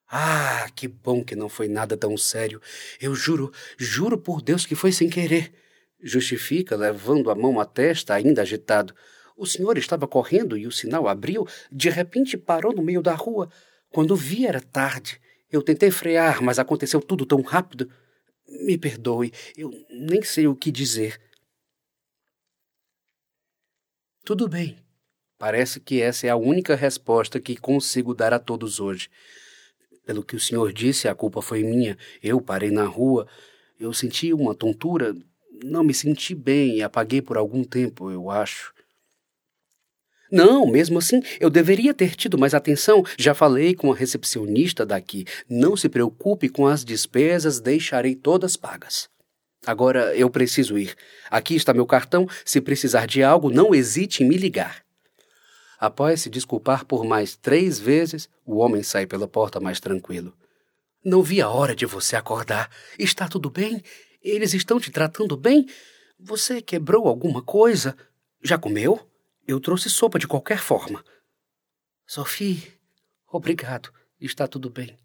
Ah, 0.07 0.71
que 0.75 0.87
bom 0.87 1.25
que 1.25 1.35
não 1.35 1.49
foi 1.49 1.67
nada 1.67 1.97
tão 1.97 2.17
sério. 2.17 2.63
Eu 3.01 3.15
juro, 3.15 3.53
juro 3.77 4.17
por 4.17 4.41
Deus 4.41 4.65
que 4.65 4.77
foi 4.77 4.93
sem 4.93 5.11
querer. 5.11 5.53
Justifica, 6.01 6.77
levando 6.77 7.31
a 7.31 7.35
mão 7.35 7.59
à 7.59 7.65
testa, 7.65 8.15
ainda 8.15 8.43
agitado. 8.43 8.95
O 9.37 9.47
senhor 9.47 9.77
estava 9.77 10.07
correndo 10.07 10.57
e 10.57 10.67
o 10.67 10.73
sinal 10.73 11.09
abriu. 11.09 11.47
De 11.73 11.91
repente 11.91 12.37
parou 12.37 12.73
no 12.73 12.83
meio 12.83 13.03
da 13.03 13.15
rua. 13.15 13.51
Quando 13.91 14.15
vi 14.15 14.47
era 14.47 14.61
tarde. 14.61 15.21
Eu 15.51 15.63
tentei 15.63 15.91
frear, 15.91 16.43
mas 16.43 16.59
aconteceu 16.59 17.01
tudo 17.01 17.27
tão 17.27 17.41
rápido. 17.41 17.91
Me 18.47 18.79
perdoe, 18.79 19.33
eu 19.57 19.71
nem 19.91 20.23
sei 20.23 20.47
o 20.47 20.55
que 20.55 20.71
dizer. 20.71 21.21
Tudo 24.25 24.49
bem. 24.49 24.84
Parece 25.39 25.81
que 25.81 26.01
essa 26.01 26.27
é 26.27 26.31
a 26.31 26.37
única 26.37 26.75
resposta 26.75 27.41
que 27.41 27.57
consigo 27.57 28.15
dar 28.15 28.33
a 28.33 28.39
todos 28.39 28.81
hoje. 28.81 29.09
Pelo 30.07 30.23
que 30.23 30.37
o 30.37 30.41
senhor 30.41 30.73
disse, 30.73 31.09
a 31.09 31.15
culpa 31.15 31.41
foi 31.41 31.63
minha. 31.63 31.97
Eu 32.23 32.41
parei 32.41 32.71
na 32.71 32.85
rua. 32.85 33.27
Eu 33.79 33.93
senti 33.93 34.33
uma 34.33 34.55
tontura. 34.55 35.15
Não 35.63 35.83
me 35.83 35.95
senti 35.95 36.35
bem 36.35 36.77
e 36.77 36.83
apaguei 36.83 37.23
por 37.23 37.37
algum 37.37 37.65
tempo, 37.65 38.11
eu 38.11 38.31
acho. 38.31 38.73
Não, 40.31 40.67
mesmo 40.67 40.99
assim, 40.99 41.23
eu 41.39 41.49
deveria 41.49 41.95
ter 41.95 42.15
tido 42.17 42.37
mais 42.37 42.55
atenção. 42.55 43.05
Já 43.17 43.35
falei 43.35 43.75
com 43.75 43.93
a 43.93 43.97
recepcionista 43.97 44.85
daqui. 44.85 45.25
Não 45.49 45.77
se 45.77 45.89
preocupe 45.89 46.49
com 46.49 46.67
as 46.67 46.85
despesas, 46.85 47.61
deixarei 47.61 48.15
todas 48.15 48.57
pagas. 48.57 49.09
Agora 49.67 50.15
eu 50.15 50.29
preciso 50.29 50.77
ir. 50.77 50.95
Aqui 51.31 51.55
está 51.55 51.73
meu 51.73 51.87
cartão. 51.87 52.29
Se 52.45 52.61
precisar 52.61 53.07
de 53.07 53.23
algo, 53.23 53.51
não 53.51 53.75
hesite 53.75 54.23
em 54.23 54.29
me 54.29 54.37
ligar. 54.37 54.84
Após 55.85 56.23
se 56.23 56.31
desculpar 56.31 56.87
por 56.87 57.05
mais 57.05 57.37
três 57.37 57.79
vezes, 57.79 58.27
o 58.43 58.57
homem 58.57 58.83
sai 58.83 59.07
pela 59.07 59.29
porta 59.29 59.61
mais 59.61 59.81
tranquilo. 59.81 60.35
Não 61.05 61.23
vi 61.23 61.43
a 61.43 61.51
hora 61.51 61.77
de 61.77 61.85
você 61.85 62.17
acordar. 62.17 62.71
Está 62.99 63.29
tudo 63.29 63.51
bem? 63.51 63.85
Eles 64.23 64.55
estão 64.55 64.81
te 64.81 64.91
tratando 64.91 65.37
bem? 65.37 65.69
Você 66.19 66.63
quebrou 66.63 67.07
alguma 67.07 67.43
coisa? 67.43 67.95
Já 68.43 68.57
comeu? 68.57 68.99
Eu 69.47 69.61
trouxe 69.61 69.91
sopa 69.91 70.19
de 70.19 70.27
qualquer 70.27 70.57
forma. 70.57 71.05
Sophie, 72.07 72.63
obrigado. 73.31 73.93
Está 74.19 74.49
tudo 74.49 74.71
bem. 74.71 74.99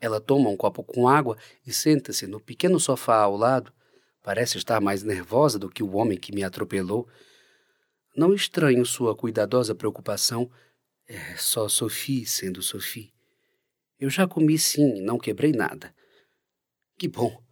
Ela 0.00 0.20
toma 0.20 0.48
um 0.48 0.56
copo 0.56 0.84
com 0.84 1.08
água 1.08 1.36
e 1.66 1.72
senta-se 1.72 2.28
no 2.28 2.38
pequeno 2.38 2.78
sofá 2.78 3.16
ao 3.16 3.36
lado. 3.36 3.72
Parece 4.22 4.58
estar 4.58 4.80
mais 4.80 5.02
nervosa 5.02 5.58
do 5.58 5.68
que 5.68 5.82
o 5.82 5.96
homem 5.96 6.16
que 6.16 6.32
me 6.32 6.44
atropelou. 6.44 7.08
Não 8.16 8.32
estranho 8.32 8.86
sua 8.86 9.14
cuidadosa 9.16 9.74
preocupação. 9.74 10.50
É 11.06 11.36
só 11.36 11.68
Sophie 11.68 12.24
sendo 12.24 12.62
Sophie. 12.62 13.12
Eu 13.98 14.08
já 14.08 14.26
comi 14.26 14.58
sim, 14.58 15.02
não 15.02 15.18
quebrei 15.18 15.52
nada. 15.52 15.94
Que 16.96 17.08
bom. 17.08 17.42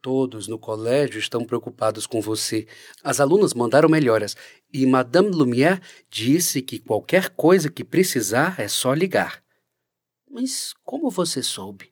Todos 0.00 0.48
no 0.48 0.58
colégio 0.58 1.18
estão 1.18 1.44
preocupados 1.44 2.06
com 2.06 2.20
você. 2.20 2.66
As 3.04 3.20
alunas 3.20 3.54
mandaram 3.54 3.88
melhoras 3.88 4.36
e 4.72 4.84
Madame 4.84 5.30
Lumière 5.30 5.80
disse 6.10 6.60
que 6.60 6.78
qualquer 6.78 7.30
coisa 7.30 7.70
que 7.70 7.84
precisar 7.84 8.58
é 8.58 8.66
só 8.66 8.92
ligar. 8.92 9.42
Mas 10.28 10.74
como 10.82 11.10
você 11.10 11.42
soube? 11.42 11.91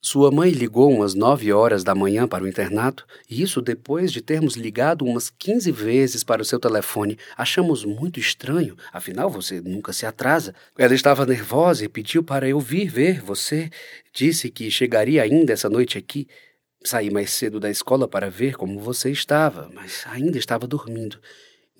Sua 0.00 0.30
mãe 0.30 0.50
ligou 0.50 0.92
umas 0.92 1.12
nove 1.14 1.52
horas 1.52 1.82
da 1.82 1.92
manhã 1.92 2.28
para 2.28 2.44
o 2.44 2.48
internato, 2.48 3.04
e 3.28 3.42
isso 3.42 3.60
depois 3.60 4.12
de 4.12 4.22
termos 4.22 4.54
ligado 4.54 5.04
umas 5.04 5.28
quinze 5.28 5.72
vezes 5.72 6.22
para 6.22 6.40
o 6.40 6.44
seu 6.44 6.60
telefone. 6.60 7.18
Achamos 7.36 7.84
muito 7.84 8.20
estranho, 8.20 8.76
afinal 8.92 9.28
você 9.28 9.60
nunca 9.60 9.92
se 9.92 10.06
atrasa. 10.06 10.54
Ela 10.78 10.94
estava 10.94 11.26
nervosa 11.26 11.84
e 11.84 11.88
pediu 11.88 12.22
para 12.22 12.48
eu 12.48 12.60
vir 12.60 12.88
ver 12.88 13.20
você. 13.20 13.70
Disse 14.14 14.48
que 14.50 14.70
chegaria 14.70 15.20
ainda 15.20 15.52
essa 15.52 15.68
noite 15.68 15.98
aqui. 15.98 16.28
Saí 16.84 17.10
mais 17.10 17.30
cedo 17.30 17.58
da 17.58 17.68
escola 17.68 18.06
para 18.06 18.30
ver 18.30 18.54
como 18.54 18.78
você 18.78 19.10
estava, 19.10 19.68
mas 19.74 20.04
ainda 20.06 20.38
estava 20.38 20.64
dormindo. 20.68 21.18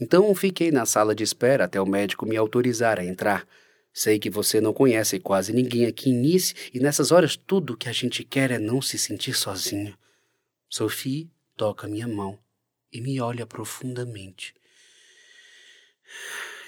Então 0.01 0.35
fiquei 0.35 0.73
na 0.73 0.85
sala 0.85 1.15
de 1.15 1.23
espera 1.23 1.67
até 1.67 1.81
o 1.81 1.87
médico 1.87 2.27
me 2.27 2.37
autorizar 2.37 2.99
a 2.99 3.05
entrar. 3.05 3.47
Sei 3.99 4.17
que 4.17 4.31
você 4.31 4.61
não 4.61 4.73
conhece 4.73 5.19
quase 5.19 5.53
ninguém 5.53 5.85
aqui 5.85 6.11
em 6.11 6.15
Nice 6.15 6.55
e 6.73 6.79
nessas 6.79 7.11
horas 7.11 7.37
tudo 7.37 7.77
que 7.77 7.89
a 7.89 7.93
gente 7.93 8.23
quer 8.23 8.53
é 8.53 8.57
não 8.57 8.81
se 8.81 8.97
sentir 8.97 9.35
sozinho. 9.35 9.99
Sophie 10.69 11.29
toca 11.57 11.89
minha 11.89 12.07
mão 12.07 12.39
e 12.93 13.01
me 13.01 13.21
olha 13.21 13.45
profundamente. 13.45 14.55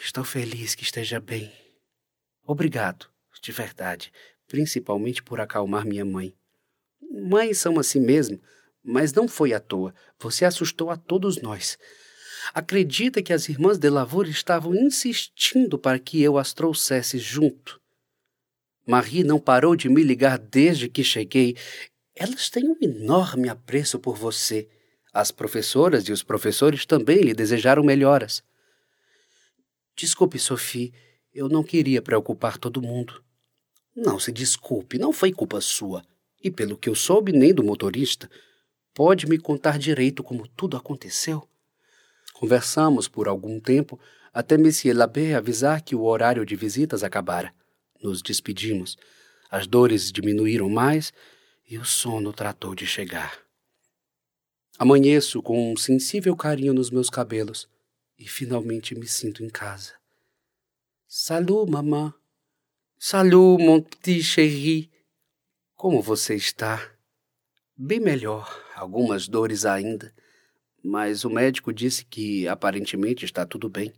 Estou 0.03 0.25
feliz 0.25 0.75
que 0.75 0.83
esteja 0.83 1.21
bem. 1.21 1.53
Obrigado, 2.45 3.07
de 3.41 3.53
verdade, 3.53 4.13
principalmente 4.49 5.23
por 5.23 5.41
acalmar 5.41 5.87
minha 5.87 6.05
mãe. 6.05 6.35
Mães 7.01 7.59
são 7.59 7.79
assim 7.79 8.01
mesmo, 8.01 8.43
mas 8.83 9.13
não 9.13 9.29
foi 9.29 9.53
à 9.53 9.61
toa. 9.61 9.95
Você 10.19 10.45
assustou 10.45 10.91
a 10.91 10.97
todos 10.97 11.41
nós 11.41 11.79
acredita 12.55 13.23
que 13.23 13.33
as 13.33 13.49
irmãs 13.49 13.79
de 13.79 13.89
Lavour 13.89 14.29
estavam 14.29 14.75
insistindo 14.75 15.79
para 15.79 15.99
que 15.99 16.23
eu 16.23 16.39
as 16.39 16.53
trouxesse 16.53 17.19
junto. 17.19 17.81
Marie 18.87 19.23
não 19.23 19.39
parou 19.39 19.77
de 19.77 19.89
me 19.89 20.03
ligar 20.03 20.39
desde 20.39 20.89
que 20.89 21.05
cheguei. 21.05 21.57
Elas 22.15 22.51
têm 22.51 22.69
um 22.69 22.77
enorme 22.81 23.49
apreço 23.49 23.99
por 23.99 24.17
você. 24.17 24.69
As 25.13 25.31
professoras 25.31 26.05
e 26.05 26.13
os 26.13 26.23
professores 26.23 26.85
também 26.87 27.21
lhe 27.21 27.35
desejaram 27.35 27.83
melhoras. 27.83 28.43
Desculpe, 29.97 30.39
Sophie, 30.39 30.93
eu 31.33 31.49
não 31.49 31.63
queria 31.63 32.03
preocupar 32.03 32.59
todo 32.59 32.83
mundo. 32.83 33.23
Não 33.95 34.19
se 34.19 34.33
desculpe, 34.33 34.99
não 34.99 35.13
foi 35.13 35.33
culpa 35.33 35.61
sua. 35.61 36.03
E 36.43 36.51
pelo 36.51 36.77
que 36.77 36.89
eu 36.89 36.95
soube, 36.95 37.33
nem 37.33 37.53
do 37.53 37.63
motorista. 37.63 38.31
Pode 38.95 39.29
me 39.29 39.39
contar 39.39 39.79
direito 39.79 40.23
como 40.23 40.49
tudo 40.49 40.77
aconteceu? 40.77 41.47
Conversamos 42.41 43.07
por 43.07 43.29
algum 43.29 43.61
tempo 43.61 44.01
até 44.33 44.57
Monsieur 44.57 44.97
Labbé 44.97 45.35
avisar 45.35 45.83
que 45.83 45.95
o 45.95 46.05
horário 46.05 46.47
de 46.47 46.57
visitas 46.57 47.05
acabara. 47.05 47.55
Nos 48.03 48.23
despedimos. 48.23 48.97
As 49.51 49.67
dores 49.67 50.11
diminuíram 50.11 50.67
mais 50.71 51.13
e 51.69 51.77
o 51.77 51.85
sono 51.85 52.33
tratou 52.33 52.75
de 52.75 52.87
chegar. 52.87 53.39
Amanheço 54.79 55.43
com 55.43 55.71
um 55.71 55.77
sensível 55.77 56.35
carinho 56.35 56.73
nos 56.73 56.91
meus 56.91 57.11
cabelos 57.11 57.69
e 58.19 58.27
finalmente 58.27 58.95
me 58.95 59.07
sinto 59.07 59.45
em 59.45 59.51
casa. 59.51 59.93
Salut, 61.07 61.71
mamã. 61.71 62.15
Salut, 62.99 63.63
mon 63.63 63.83
petit 63.83 64.23
chéri. 64.23 64.91
Como 65.75 66.01
você 66.01 66.37
está? 66.37 66.91
Bem 67.77 68.01
melhor, 68.01 68.49
algumas 68.75 69.29
dores 69.29 69.67
ainda 69.67 70.11
mas 70.83 71.25
o 71.25 71.31
médico 71.31 71.73
disse 71.73 72.05
que 72.05 72.49
aparentemente 72.49 73.25
está 73.25 73.45
tudo 73.45 73.69
bem. 73.69 73.93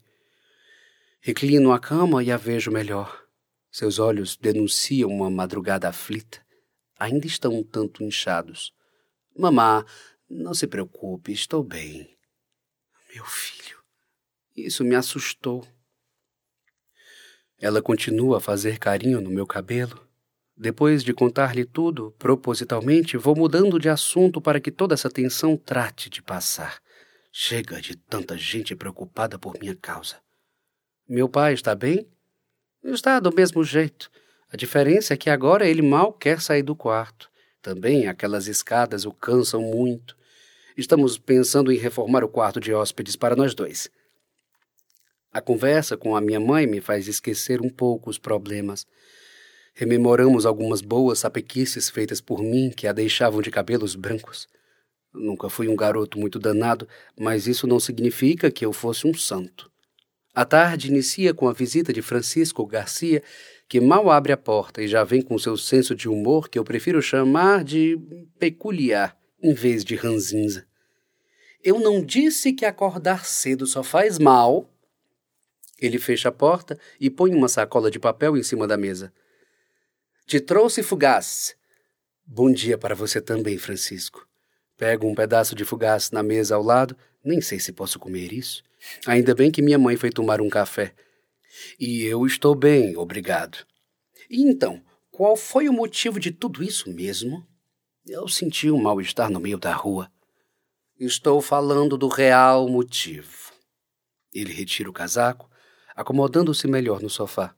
Reclino 1.21 1.73
a 1.73 1.79
cama 1.79 2.23
e 2.23 2.31
a 2.31 2.37
vejo 2.37 2.71
melhor. 2.71 3.25
Seus 3.71 3.99
olhos 3.99 4.37
denunciam 4.37 5.09
uma 5.11 5.31
madrugada 5.31 5.89
aflita. 5.89 6.45
Ainda 6.99 7.27
estão 7.27 7.55
um 7.55 7.63
tanto 7.63 8.03
inchados. 8.03 8.75
Mamá, 9.37 9.87
não 10.29 10.53
se 10.53 10.67
preocupe, 10.67 11.33
estou 11.33 11.63
bem. 11.63 12.17
Meu 13.15 13.25
filho, 13.25 13.79
isso 14.57 14.85
me 14.85 14.95
assustou. 14.95 15.67
Ela 17.59 17.81
continua 17.81 18.39
a 18.39 18.41
fazer 18.41 18.79
carinho 18.79 19.21
no 19.21 19.31
meu 19.31 19.47
cabelo. 19.47 20.07
Depois 20.63 21.03
de 21.03 21.13
contar-lhe 21.13 21.65
tudo, 21.65 22.15
propositalmente, 22.21 23.17
vou 23.17 23.35
mudando 23.35 23.81
de 23.81 23.89
assunto 23.89 24.41
para 24.41 24.61
que 24.61 24.71
toda 24.71 24.95
essa 24.95 25.11
tensão 25.11 25.57
trate 25.57 26.09
de 26.09 26.23
passar. 26.23 26.81
Chega 27.33 27.81
de 27.81 27.97
tanta 27.97 28.39
gente 28.39 28.77
preocupada 28.77 29.37
por 29.41 29.59
minha 29.59 29.75
causa. 29.75 30.19
Meu 31.09 31.29
pai 31.29 31.55
está 31.55 31.75
bem? 31.75 32.07
Está 32.85 33.19
do 33.19 33.35
mesmo 33.35 33.65
jeito. 33.65 34.09
A 34.53 34.57
diferença 34.57 35.15
é 35.15 35.17
que 35.17 35.29
agora 35.29 35.69
ele 35.69 35.83
mal 35.83 36.13
quer 36.13 36.41
sair 36.41 36.63
do 36.63 36.77
quarto. 36.77 37.29
Também 37.61 38.07
aquelas 38.07 38.47
escadas 38.47 39.05
o 39.05 39.11
cansam 39.11 39.63
muito. 39.63 40.17
Estamos 40.77 41.19
pensando 41.19 41.73
em 41.73 41.77
reformar 41.77 42.23
o 42.23 42.29
quarto 42.29 42.61
de 42.61 42.73
hóspedes 42.73 43.17
para 43.17 43.35
nós 43.35 43.53
dois. 43.53 43.91
A 45.33 45.41
conversa 45.41 45.97
com 45.97 46.15
a 46.15 46.21
minha 46.21 46.39
mãe 46.39 46.69
me 46.69 46.81
faz 46.81 47.09
esquecer 47.09 47.61
um 47.61 47.69
pouco 47.69 48.09
os 48.09 48.17
problemas. 48.17 48.87
Rememoramos 49.75 50.45
algumas 50.45 50.81
boas 50.81 51.21
sapequices 51.21 51.89
feitas 51.89 52.21
por 52.21 52.43
mim 52.43 52.71
que 52.71 52.87
a 52.87 52.93
deixavam 52.93 53.41
de 53.41 53.51
cabelos 53.51 53.95
brancos. 53.95 54.47
Nunca 55.15 55.49
fui 55.49 55.69
um 55.69 55.77
garoto 55.77 56.19
muito 56.19 56.39
danado, 56.39 56.87
mas 57.19 57.47
isso 57.47 57.67
não 57.67 57.81
significa 57.81 58.51
que 58.51 58.65
eu 58.65 58.73
fosse 58.73 59.07
um 59.07 59.15
santo. 59.15 59.71
A 60.35 60.45
tarde 60.45 60.89
inicia 60.89 61.35
com 61.35 61.47
a 61.49 61.53
visita 61.53 61.93
de 61.93 62.01
Francisco 62.01 62.67
Garcia, 62.67 63.23
que 63.69 63.81
mal 63.81 64.11
abre 64.11 64.33
a 64.33 64.37
porta 64.37 64.83
e 64.83 64.89
já 64.89 65.05
vem 65.05 65.21
com 65.21 65.39
seu 65.39 65.57
senso 65.57 65.95
de 65.95 66.09
humor 66.09 66.49
que 66.49 66.59
eu 66.59 66.65
prefiro 66.65 67.03
chamar 67.03 67.65
de 67.65 67.99
peculiar 68.39 69.17
em 69.43 69.53
vez 69.53 69.85
de 69.85 69.95
ranzinza. 69.95 70.67
Eu 71.63 71.79
não 71.81 72.03
disse 72.03 72.53
que 72.53 72.65
acordar 72.65 73.25
cedo 73.25 73.67
só 73.67 73.83
faz 73.83 74.19
mal. 74.19 74.71
Ele 75.81 75.99
fecha 75.99 76.29
a 76.29 76.33
porta 76.33 76.79
e 76.99 77.11
põe 77.11 77.35
uma 77.35 77.49
sacola 77.49 77.91
de 77.91 77.99
papel 77.99 78.37
em 78.37 78.43
cima 78.43 78.67
da 78.67 78.77
mesa. 78.77 79.13
Te 80.33 80.41
trouxe 80.41 80.83
fugaz. 80.83 81.55
Bom 82.25 82.51
dia 82.51 82.79
para 82.79 82.95
você 82.95 83.21
também, 83.21 83.59
Francisco. 83.59 84.27
Pego 84.79 85.07
um 85.07 85.15
pedaço 85.15 85.55
de 85.55 85.63
fugaz 85.63 86.11
na 86.11 86.23
mesa 86.23 86.55
ao 86.55 86.63
lado, 86.63 86.97
nem 87.23 87.43
sei 87.43 87.61
se 87.61 87.71
posso 87.71 87.99
comer 87.99 88.33
isso. 88.33 88.63
Ainda 89.07 89.35
bem 89.35 89.51
que 89.51 89.61
minha 89.61 89.79
mãe 89.79 89.95
foi 89.95 90.09
tomar 90.09 90.41
um 90.41 90.49
café. 90.49 90.95
E 91.79 92.05
eu 92.05 92.25
estou 92.25 92.55
bem, 92.55 92.97
obrigado. 92.97 93.59
E 94.31 94.41
então, 94.41 94.83
qual 95.11 95.37
foi 95.37 95.69
o 95.69 95.73
motivo 95.75 96.19
de 96.19 96.31
tudo 96.31 96.65
isso 96.65 96.91
mesmo? 96.91 97.47
Eu 98.07 98.27
senti 98.27 98.71
um 98.71 98.81
mal-estar 98.81 99.31
no 99.31 99.39
meio 99.39 99.59
da 99.59 99.75
rua. 99.75 100.11
Estou 100.99 101.43
falando 101.43 101.99
do 101.99 102.09
real 102.09 102.71
motivo. 102.71 103.53
Ele 104.33 104.55
retira 104.55 104.89
o 104.89 104.95
casaco, 104.95 105.51
acomodando-se 105.95 106.67
melhor 106.67 107.03
no 107.03 107.11
sofá. 107.11 107.55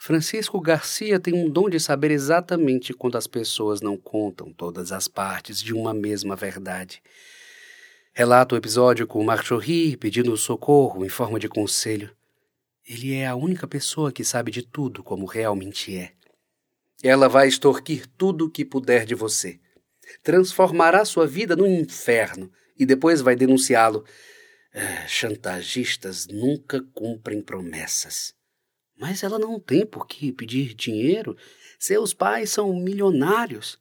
Francisco 0.00 0.60
Garcia 0.60 1.18
tem 1.18 1.34
um 1.34 1.50
dom 1.50 1.68
de 1.68 1.80
saber 1.80 2.12
exatamente 2.12 2.94
quando 2.94 3.18
as 3.18 3.26
pessoas 3.26 3.80
não 3.80 3.96
contam 3.96 4.52
todas 4.52 4.92
as 4.92 5.08
partes 5.08 5.60
de 5.60 5.74
uma 5.74 5.92
mesma 5.92 6.36
verdade. 6.36 7.02
Relata 8.14 8.54
o 8.54 8.58
episódio 8.58 9.08
com 9.08 9.22
Marjorie 9.24 9.96
pedindo 9.96 10.36
socorro 10.36 11.04
em 11.04 11.08
forma 11.08 11.38
de 11.38 11.48
conselho. 11.48 12.16
Ele 12.88 13.12
é 13.12 13.26
a 13.26 13.34
única 13.34 13.66
pessoa 13.66 14.12
que 14.12 14.24
sabe 14.24 14.52
de 14.52 14.62
tudo 14.62 15.02
como 15.02 15.26
realmente 15.26 15.96
é. 15.96 16.12
Ela 17.02 17.28
vai 17.28 17.48
extorquir 17.48 18.06
tudo 18.16 18.46
o 18.46 18.50
que 18.50 18.64
puder 18.64 19.04
de 19.04 19.16
você. 19.16 19.58
Transformará 20.22 21.04
sua 21.04 21.26
vida 21.26 21.56
num 21.56 21.66
inferno 21.66 22.50
e 22.78 22.86
depois 22.86 23.20
vai 23.20 23.34
denunciá-lo. 23.34 24.04
Ah, 24.72 25.06
chantagistas 25.08 26.26
nunca 26.28 26.80
cumprem 26.94 27.42
promessas. 27.42 28.37
Mas 28.98 29.22
ela 29.22 29.38
não 29.38 29.60
tem 29.60 29.86
por 29.86 30.06
que 30.06 30.32
pedir 30.32 30.74
dinheiro. 30.74 31.36
Seus 31.78 32.12
pais 32.12 32.50
são 32.50 32.74
milionários. 32.74 33.78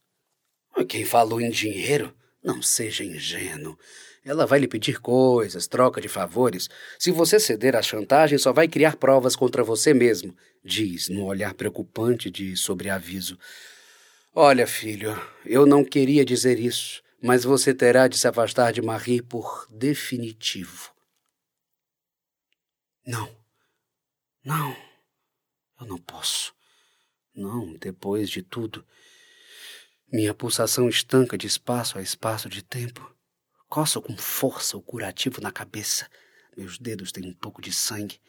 Quem 0.87 1.03
falou 1.03 1.41
em 1.41 1.49
dinheiro? 1.49 2.13
Não 2.43 2.61
seja 2.61 3.03
ingênuo. 3.03 3.77
Ela 4.23 4.45
vai 4.45 4.59
lhe 4.59 4.67
pedir 4.67 4.99
coisas, 4.99 5.67
troca 5.67 5.99
de 5.99 6.07
favores. 6.07 6.69
Se 6.99 7.11
você 7.11 7.39
ceder 7.39 7.75
à 7.75 7.81
chantagem, 7.81 8.37
só 8.37 8.53
vai 8.53 8.67
criar 8.67 8.97
provas 8.97 9.35
contra 9.35 9.63
você 9.63 9.93
mesmo, 9.93 10.35
diz, 10.63 11.07
num 11.07 11.23
olhar 11.23 11.53
preocupante 11.53 12.29
de 12.29 12.55
sobreaviso. 12.55 13.39
Olha, 14.35 14.67
filho, 14.67 15.19
eu 15.45 15.65
não 15.65 15.83
queria 15.83 16.23
dizer 16.23 16.59
isso, 16.59 17.01
mas 17.23 17.43
você 17.43 17.73
terá 17.73 18.07
de 18.07 18.17
se 18.17 18.27
afastar 18.27 18.71
de 18.71 18.81
Marie 18.81 19.21
por 19.21 19.65
definitivo. 19.71 20.91
Não. 23.05 23.33
Não. 24.43 24.86
Eu 25.79 25.85
não 25.85 25.97
posso. 25.97 26.53
Não, 27.35 27.73
depois 27.73 28.29
de 28.29 28.41
tudo. 28.41 28.85
Minha 30.11 30.33
pulsação 30.33 30.89
estanca 30.89 31.37
de 31.37 31.47
espaço 31.47 31.97
a 31.97 32.01
espaço 32.01 32.49
de 32.49 32.63
tempo. 32.63 33.13
Coço 33.69 34.01
com 34.01 34.15
força 34.17 34.77
o 34.77 34.81
curativo 34.81 35.41
na 35.41 35.51
cabeça. 35.51 36.09
Meus 36.55 36.79
dedos 36.79 37.11
têm 37.11 37.27
um 37.29 37.33
pouco 37.33 37.61
de 37.61 37.71
sangue. 37.71 38.19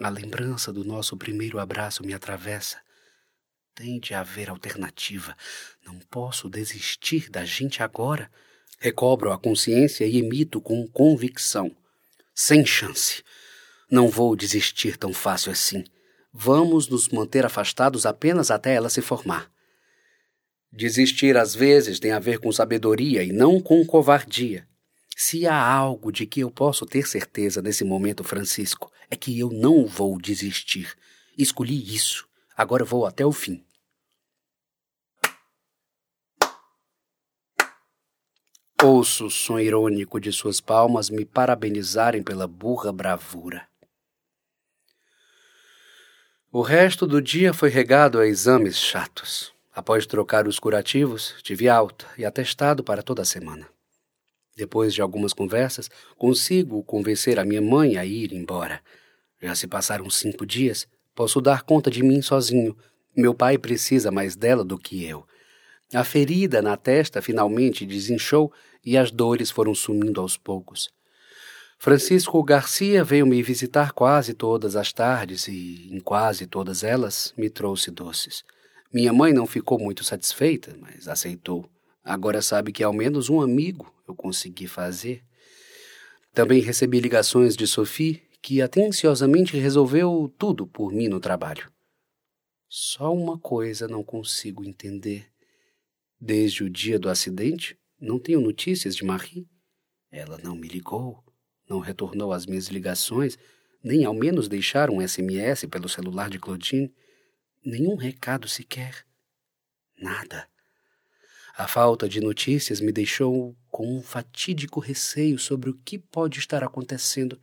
A 0.00 0.08
lembrança 0.08 0.72
do 0.72 0.84
nosso 0.84 1.16
primeiro 1.16 1.58
abraço 1.58 2.04
me 2.04 2.14
atravessa. 2.14 2.80
Tem 3.74 3.98
de 3.98 4.14
haver 4.14 4.48
alternativa. 4.48 5.36
Não 5.84 5.98
posso 5.98 6.48
desistir 6.48 7.28
da 7.28 7.44
gente 7.44 7.82
agora. 7.82 8.30
Recobro 8.78 9.32
a 9.32 9.38
consciência 9.38 10.06
e 10.06 10.18
emito 10.18 10.60
com 10.60 10.86
convicção. 10.88 11.76
Sem 12.34 12.64
chance. 12.64 13.22
Não 13.90 14.08
vou 14.08 14.34
desistir 14.34 14.96
tão 14.96 15.12
fácil 15.12 15.52
assim. 15.52 15.84
Vamos 16.36 16.88
nos 16.88 17.08
manter 17.10 17.46
afastados 17.46 18.04
apenas 18.04 18.50
até 18.50 18.74
ela 18.74 18.90
se 18.90 19.00
formar. 19.00 19.48
Desistir 20.72 21.36
às 21.36 21.54
vezes 21.54 22.00
tem 22.00 22.10
a 22.10 22.18
ver 22.18 22.40
com 22.40 22.50
sabedoria 22.50 23.22
e 23.22 23.30
não 23.30 23.60
com 23.60 23.86
covardia. 23.86 24.66
Se 25.16 25.46
há 25.46 25.56
algo 25.56 26.10
de 26.10 26.26
que 26.26 26.40
eu 26.40 26.50
posso 26.50 26.84
ter 26.84 27.06
certeza 27.06 27.62
nesse 27.62 27.84
momento, 27.84 28.24
Francisco, 28.24 28.90
é 29.08 29.14
que 29.14 29.38
eu 29.38 29.48
não 29.48 29.86
vou 29.86 30.20
desistir. 30.20 30.92
Escolhi 31.38 31.94
isso. 31.94 32.26
Agora 32.56 32.84
vou 32.84 33.06
até 33.06 33.24
o 33.24 33.30
fim. 33.30 33.64
Ouço 38.82 39.26
o 39.26 39.30
som 39.30 39.60
irônico 39.60 40.18
de 40.18 40.32
suas 40.32 40.60
palmas 40.60 41.08
me 41.08 41.24
parabenizarem 41.24 42.24
pela 42.24 42.48
burra 42.48 42.92
bravura. 42.92 43.68
O 46.56 46.62
resto 46.62 47.04
do 47.04 47.20
dia 47.20 47.52
foi 47.52 47.68
regado 47.68 48.20
a 48.20 48.28
exames 48.28 48.76
chatos. 48.76 49.52
Após 49.74 50.06
trocar 50.06 50.46
os 50.46 50.60
curativos, 50.60 51.34
tive 51.42 51.68
alta 51.68 52.06
e 52.16 52.24
atestado 52.24 52.84
para 52.84 53.02
toda 53.02 53.22
a 53.22 53.24
semana. 53.24 53.68
Depois 54.56 54.94
de 54.94 55.02
algumas 55.02 55.32
conversas, 55.32 55.90
consigo 56.16 56.80
convencer 56.84 57.40
a 57.40 57.44
minha 57.44 57.60
mãe 57.60 57.96
a 57.96 58.04
ir 58.04 58.32
embora. 58.32 58.80
Já 59.42 59.52
se 59.56 59.66
passaram 59.66 60.08
cinco 60.08 60.46
dias 60.46 60.86
Posso 61.12 61.40
dar 61.40 61.62
conta 61.64 61.90
de 61.90 62.04
mim 62.04 62.22
sozinho. 62.22 62.76
Meu 63.16 63.34
pai 63.34 63.58
precisa 63.58 64.12
mais 64.12 64.36
dela 64.36 64.64
do 64.64 64.78
que 64.78 65.04
eu. 65.04 65.26
A 65.92 66.04
ferida 66.04 66.62
na 66.62 66.76
testa 66.76 67.20
finalmente 67.20 67.84
desinchou 67.84 68.52
e 68.84 68.96
as 68.96 69.10
dores 69.10 69.50
foram 69.50 69.74
sumindo 69.74 70.20
aos 70.20 70.36
poucos. 70.36 70.88
Francisco 71.78 72.42
Garcia 72.42 73.04
veio 73.04 73.26
me 73.26 73.42
visitar 73.42 73.92
quase 73.92 74.32
todas 74.32 74.76
as 74.76 74.92
tardes 74.92 75.48
e, 75.48 75.88
em 75.90 76.00
quase 76.00 76.46
todas 76.46 76.82
elas, 76.82 77.34
me 77.36 77.50
trouxe 77.50 77.90
doces. 77.90 78.44
Minha 78.92 79.12
mãe 79.12 79.32
não 79.32 79.46
ficou 79.46 79.78
muito 79.78 80.04
satisfeita, 80.04 80.76
mas 80.80 81.08
aceitou. 81.08 81.68
Agora 82.02 82.40
sabe 82.40 82.72
que 82.72 82.82
ao 82.82 82.92
menos 82.92 83.28
um 83.28 83.40
amigo 83.40 83.92
eu 84.06 84.14
consegui 84.14 84.66
fazer. 84.66 85.22
Também 86.32 86.60
recebi 86.60 87.00
ligações 87.00 87.56
de 87.56 87.66
Sophie 87.66 88.22
que 88.40 88.60
atenciosamente 88.60 89.56
resolveu 89.56 90.32
tudo 90.38 90.66
por 90.66 90.92
mim 90.92 91.08
no 91.08 91.18
trabalho. 91.18 91.72
Só 92.68 93.14
uma 93.14 93.38
coisa 93.38 93.88
não 93.88 94.04
consigo 94.04 94.64
entender. 94.64 95.30
Desde 96.20 96.62
o 96.62 96.68
dia 96.68 96.98
do 96.98 97.08
acidente, 97.08 97.78
não 97.98 98.18
tenho 98.18 98.40
notícias 98.40 98.94
de 98.94 99.04
Marie. 99.04 99.48
Ela 100.10 100.38
não 100.38 100.54
me 100.54 100.68
ligou, 100.68 101.24
não 101.68 101.78
retornou 101.78 102.32
às 102.32 102.46
minhas 102.46 102.68
ligações, 102.68 103.38
nem 103.82 104.04
ao 104.04 104.14
menos 104.14 104.48
deixar 104.48 104.90
um 104.90 105.06
SMS 105.06 105.66
pelo 105.66 105.88
celular 105.88 106.30
de 106.30 106.38
Claudine. 106.38 106.92
Nenhum 107.64 107.96
recado 107.96 108.48
sequer. 108.48 109.04
Nada. 109.98 110.48
A 111.56 111.68
falta 111.68 112.08
de 112.08 112.20
notícias 112.20 112.80
me 112.80 112.92
deixou 112.92 113.56
com 113.70 113.96
um 113.98 114.02
fatídico 114.02 114.80
receio 114.80 115.38
sobre 115.38 115.70
o 115.70 115.74
que 115.84 115.98
pode 115.98 116.38
estar 116.38 116.64
acontecendo 116.64 117.38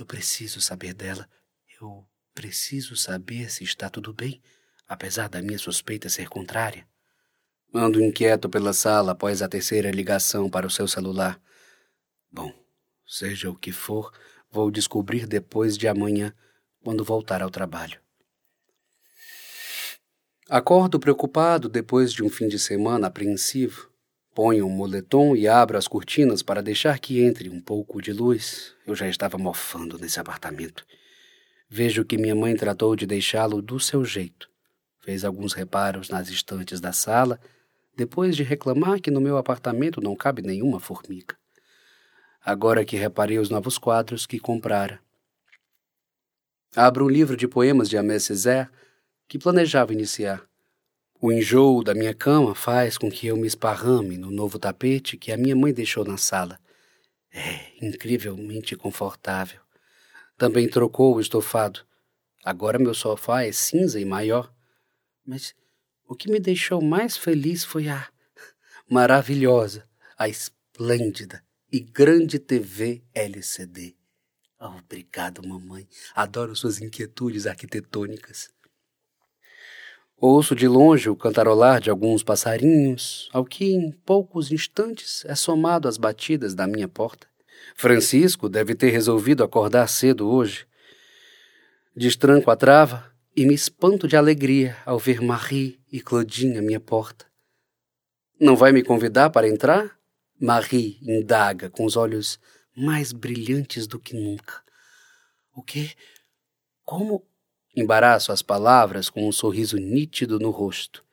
eu 0.00 0.06
preciso 0.06 0.62
saber 0.62 0.94
dela. 0.94 1.28
Eu 1.78 2.06
preciso 2.34 2.96
saber 2.96 3.50
se 3.50 3.64
está 3.64 3.90
tudo 3.90 4.14
bem, 4.14 4.40
apesar 4.88 5.28
da 5.28 5.42
minha 5.42 5.58
suspeita 5.58 6.08
ser 6.08 6.26
contrária. 6.26 6.88
Ando 7.74 8.02
inquieto 8.02 8.48
pela 8.48 8.72
sala 8.72 9.12
após 9.12 9.42
a 9.42 9.48
terceira 9.48 9.90
ligação 9.90 10.48
para 10.48 10.66
o 10.66 10.70
seu 10.70 10.88
celular. 10.88 11.38
Bom, 12.32 12.50
seja 13.10 13.50
o 13.50 13.56
que 13.56 13.72
for, 13.72 14.12
vou 14.52 14.70
descobrir 14.70 15.26
depois 15.26 15.76
de 15.76 15.88
amanhã, 15.88 16.32
quando 16.80 17.04
voltar 17.04 17.42
ao 17.42 17.50
trabalho. 17.50 18.00
Acordo 20.48 20.98
preocupado 20.98 21.68
depois 21.68 22.12
de 22.12 22.22
um 22.22 22.30
fim 22.30 22.46
de 22.46 22.58
semana 22.58 23.08
apreensivo. 23.08 23.90
Ponho 24.32 24.64
um 24.64 24.70
moletom 24.70 25.34
e 25.34 25.48
abro 25.48 25.76
as 25.76 25.88
cortinas 25.88 26.40
para 26.40 26.62
deixar 26.62 27.00
que 27.00 27.20
entre 27.20 27.48
um 27.48 27.60
pouco 27.60 28.00
de 28.00 28.12
luz. 28.12 28.74
Eu 28.86 28.94
já 28.94 29.08
estava 29.08 29.36
mofando 29.36 29.98
nesse 29.98 30.20
apartamento. 30.20 30.86
Vejo 31.68 32.04
que 32.04 32.16
minha 32.16 32.34
mãe 32.34 32.56
tratou 32.56 32.94
de 32.94 33.06
deixá-lo 33.06 33.60
do 33.60 33.78
seu 33.80 34.04
jeito. 34.04 34.48
Fez 35.00 35.24
alguns 35.24 35.52
reparos 35.52 36.08
nas 36.08 36.28
estantes 36.28 36.80
da 36.80 36.92
sala, 36.92 37.40
depois 37.96 38.36
de 38.36 38.44
reclamar 38.44 39.00
que 39.00 39.10
no 39.10 39.20
meu 39.20 39.36
apartamento 39.36 40.00
não 40.00 40.14
cabe 40.14 40.42
nenhuma 40.42 40.78
formiga. 40.78 41.39
Agora 42.42 42.86
que 42.86 42.96
reparei 42.96 43.38
os 43.38 43.50
novos 43.50 43.76
quadros 43.76 44.26
que 44.26 44.38
comprara. 44.38 44.98
Abro 46.74 47.04
um 47.04 47.08
livro 47.08 47.36
de 47.36 47.46
poemas 47.46 47.90
de 47.90 47.98
Amé 47.98 48.18
Césaire 48.18 48.70
que 49.28 49.38
planejava 49.38 49.92
iniciar. 49.92 50.42
O 51.20 51.30
enjoo 51.30 51.84
da 51.84 51.92
minha 51.94 52.14
cama 52.14 52.54
faz 52.54 52.96
com 52.96 53.10
que 53.10 53.26
eu 53.26 53.36
me 53.36 53.46
esparrame 53.46 54.16
no 54.16 54.30
novo 54.30 54.58
tapete 54.58 55.18
que 55.18 55.30
a 55.30 55.36
minha 55.36 55.54
mãe 55.54 55.70
deixou 55.70 56.02
na 56.02 56.16
sala. 56.16 56.58
É 57.30 57.84
incrivelmente 57.84 58.74
confortável. 58.74 59.60
Também 60.38 60.66
trocou 60.66 61.16
o 61.16 61.20
estofado. 61.20 61.80
Agora 62.42 62.78
meu 62.78 62.94
sofá 62.94 63.42
é 63.42 63.52
cinza 63.52 64.00
e 64.00 64.04
maior. 64.06 64.50
Mas 65.26 65.54
o 66.08 66.14
que 66.14 66.30
me 66.30 66.40
deixou 66.40 66.80
mais 66.80 67.18
feliz 67.18 67.64
foi 67.64 67.88
a 67.88 68.08
maravilhosa, 68.88 69.86
a 70.16 70.26
esplêndida 70.26 71.44
e 71.72 71.80
grande 71.80 72.38
TV 72.38 73.02
LCD. 73.14 73.94
Obrigado, 74.58 75.46
mamãe. 75.46 75.88
Adoro 76.14 76.54
suas 76.54 76.80
inquietudes 76.80 77.46
arquitetônicas. 77.46 78.50
Ouço 80.16 80.54
de 80.54 80.68
longe 80.68 81.08
o 81.08 81.16
cantarolar 81.16 81.80
de 81.80 81.88
alguns 81.88 82.22
passarinhos, 82.22 83.30
ao 83.32 83.42
que 83.42 83.72
em 83.72 83.90
poucos 83.90 84.52
instantes 84.52 85.24
é 85.24 85.34
somado 85.34 85.88
às 85.88 85.96
batidas 85.96 86.54
da 86.54 86.66
minha 86.66 86.86
porta. 86.86 87.26
Francisco 87.74 88.48
deve 88.48 88.74
ter 88.74 88.90
resolvido 88.90 89.42
acordar 89.42 89.86
cedo 89.88 90.28
hoje. 90.28 90.66
Destranco 91.96 92.50
a 92.50 92.56
trava 92.56 93.10
e 93.34 93.46
me 93.46 93.54
espanto 93.54 94.06
de 94.06 94.16
alegria 94.16 94.76
ao 94.84 94.98
ver 94.98 95.22
Marie 95.22 95.80
e 95.90 96.00
Claudine 96.00 96.58
à 96.58 96.62
minha 96.62 96.80
porta. 96.80 97.24
Não 98.38 98.56
vai 98.56 98.72
me 98.72 98.82
convidar 98.82 99.30
para 99.30 99.48
entrar? 99.48 99.99
Marie 100.40 100.98
indaga 101.02 101.68
com 101.68 101.84
os 101.84 101.96
olhos 101.96 102.38
mais 102.76 103.12
brilhantes 103.12 103.86
do 103.86 103.98
que 103.98 104.14
nunca. 104.14 104.62
O 105.54 105.62
quê? 105.62 105.90
Como 106.84 107.24
Embaraço 107.76 108.32
as 108.32 108.42
palavras 108.42 109.08
com 109.08 109.28
um 109.28 109.30
sorriso 109.30 109.76
nítido 109.76 110.40
no 110.40 110.50
rosto. 110.50 111.04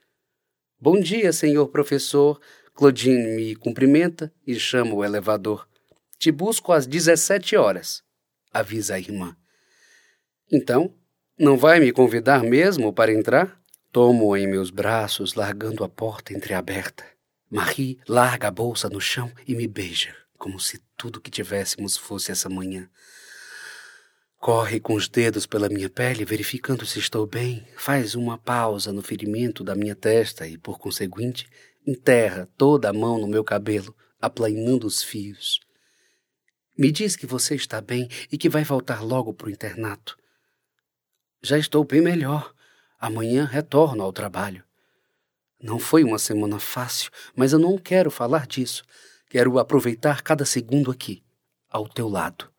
Bom 0.80 1.00
dia, 1.00 1.32
senhor 1.32 1.68
professor. 1.68 2.42
Claudine 2.74 3.36
me 3.36 3.56
cumprimenta 3.56 4.34
e 4.46 4.56
chama 4.56 4.94
o 4.94 5.06
elevador. 5.06 5.68
Te 6.18 6.32
busco 6.32 6.72
às 6.72 6.88
dezessete 6.88 7.56
horas, 7.56 8.04
avisa 8.52 8.96
a 8.96 9.00
irmã. 9.00 9.36
Então, 10.52 10.94
não 11.38 11.58
vai 11.58 11.80
me 11.80 11.92
convidar 11.92 12.44
mesmo 12.44 12.92
para 12.92 13.14
entrar? 13.14 13.60
Tomo-o 13.92 14.36
em 14.36 14.48
meus 14.48 14.72
braços, 14.72 15.36
largando 15.36 15.84
a 15.84 15.90
porta 15.90 16.34
entreaberta. 16.34 17.06
Marie 17.50 17.98
larga 18.08 18.50
a 18.50 18.52
bolsa 18.52 18.90
no 18.90 19.00
chão 19.00 19.32
e 19.48 19.56
me 19.56 19.68
beija, 19.68 20.14
como 20.38 20.60
se 20.60 20.80
tudo 20.98 21.22
que 21.22 21.32
tivéssemos 21.32 21.96
fosse 21.96 22.30
essa 22.30 22.50
manhã. 22.50 22.90
Corre 24.38 24.82
com 24.82 24.94
os 24.94 25.08
dedos 25.08 25.46
pela 25.46 25.70
minha 25.70 25.90
pele, 25.90 26.26
verificando 26.26 26.86
se 26.86 27.00
estou 27.00 27.26
bem, 27.26 27.66
faz 27.78 28.16
uma 28.16 28.38
pausa 28.38 28.92
no 28.92 29.02
ferimento 29.02 29.64
da 29.64 29.76
minha 29.76 29.96
testa 29.96 30.46
e, 30.46 30.58
por 30.58 30.78
conseguinte, 30.78 31.48
enterra 31.86 32.50
toda 32.58 32.90
a 32.90 32.94
mão 32.94 33.18
no 33.18 33.28
meu 33.28 33.46
cabelo, 33.46 33.96
aplainando 34.22 34.86
os 34.86 35.02
fios. 35.02 35.62
Me 36.78 36.92
diz 36.92 37.16
que 37.16 37.26
você 37.26 37.56
está 37.56 37.80
bem 37.80 38.10
e 38.30 38.38
que 38.38 38.50
vai 38.50 38.64
voltar 38.66 39.02
logo 39.02 39.34
para 39.34 39.48
o 39.48 39.50
internato. 39.50 40.18
Já 41.42 41.58
estou 41.58 41.84
bem 41.86 42.02
melhor. 42.02 42.54
Amanhã 43.00 43.46
retorno 43.46 44.04
ao 44.04 44.12
trabalho. 44.12 44.67
Não 45.62 45.80
foi 45.80 46.04
uma 46.04 46.20
semana 46.20 46.60
fácil, 46.60 47.10
mas 47.36 47.54
eu 47.54 47.60
não 47.60 47.78
quero 47.78 48.12
falar 48.12 48.46
disso. 48.46 48.84
Quero 49.30 49.58
aproveitar 49.58 50.22
cada 50.22 50.46
segundo 50.46 50.92
aqui, 50.92 51.24
ao 51.70 51.88
teu 51.88 52.08
lado. 52.08 52.52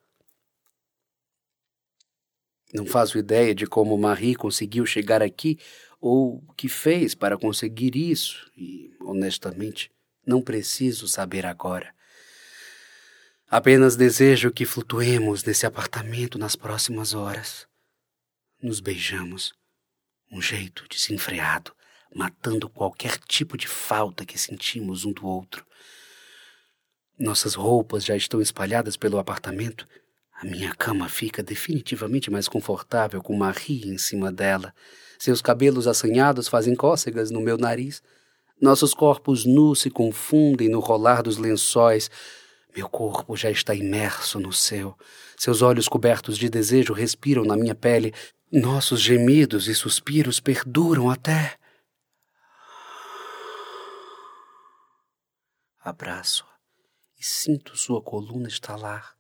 Não 2.73 2.85
faço 2.85 3.17
ideia 3.17 3.55
de 3.55 3.67
como 3.67 3.97
Marie 3.97 4.35
conseguiu 4.35 4.85
chegar 4.85 5.23
aqui 5.23 5.59
ou 6.01 6.45
o 6.47 6.53
que 6.53 6.69
fez 6.69 7.15
para 7.15 7.39
conseguir 7.39 7.97
isso, 7.97 8.51
e, 8.57 8.93
honestamente, 9.01 9.91
não 10.27 10.43
preciso 10.43 11.09
saber 11.09 11.47
agora. 11.47 11.95
Apenas 13.49 13.97
desejo 13.97 14.53
que 14.53 14.67
flutuemos 14.67 15.43
nesse 15.43 15.65
apartamento 15.65 16.39
nas 16.39 16.55
próximas 16.55 17.15
horas. 17.15 17.67
Nos 18.63 18.81
beijamos. 18.81 19.55
Um 20.31 20.43
jeito 20.43 20.85
desenfreado, 20.91 21.73
matando 22.15 22.69
qualquer 22.69 23.19
tipo 23.19 23.57
de 23.57 23.69
falta 23.69 24.25
que 24.25 24.39
sentimos 24.39 25.05
um 25.05 25.13
do 25.13 25.27
outro. 25.27 25.65
Nossas 27.19 27.55
roupas 27.55 28.05
já 28.05 28.17
estão 28.17 28.41
espalhadas 28.41 28.97
pelo 28.97 29.19
apartamento. 29.19 29.87
A 30.41 30.45
minha 30.45 30.73
cama 30.75 31.09
fica 31.09 31.43
definitivamente 31.43 32.31
mais 32.31 32.47
confortável 32.47 33.21
com 33.21 33.37
Marie 33.37 33.89
em 33.89 33.99
cima 33.99 34.31
dela. 34.31 34.73
Seus 35.19 35.43
cabelos 35.43 35.89
assanhados 35.89 36.47
fazem 36.47 36.77
cócegas 36.77 37.31
no 37.33 37.41
meu 37.41 37.59
nariz. 37.59 38.01
Nossos 38.61 38.95
corpos 38.95 39.45
nus 39.45 39.81
se 39.81 39.91
confundem 39.91 40.69
no 40.69 40.79
rolar 40.79 41.23
dos 41.23 41.39
lençóis. 41.39 42.09
Meu 42.77 42.89
corpo 42.89 43.37
já 43.37 43.51
está 43.51 43.75
imerso 43.75 44.39
no 44.39 44.53
seu. 44.53 44.97
Seus 45.37 45.61
olhos 45.61 45.89
cobertos 45.89 46.39
de 46.39 46.49
desejo 46.49 46.93
respiram 46.93 47.45
na 47.45 47.57
minha 47.57 47.75
pele. 47.75 48.15
Nossos 48.53 49.01
gemidos 49.01 49.67
e 49.67 49.75
suspiros 49.75 50.39
perduram 50.39 51.11
até. 51.11 51.57
Abraço-a 55.89 56.55
e 57.19 57.25
sinto 57.25 57.75
sua 57.75 58.03
coluna 58.03 58.47
estalar. 58.47 59.17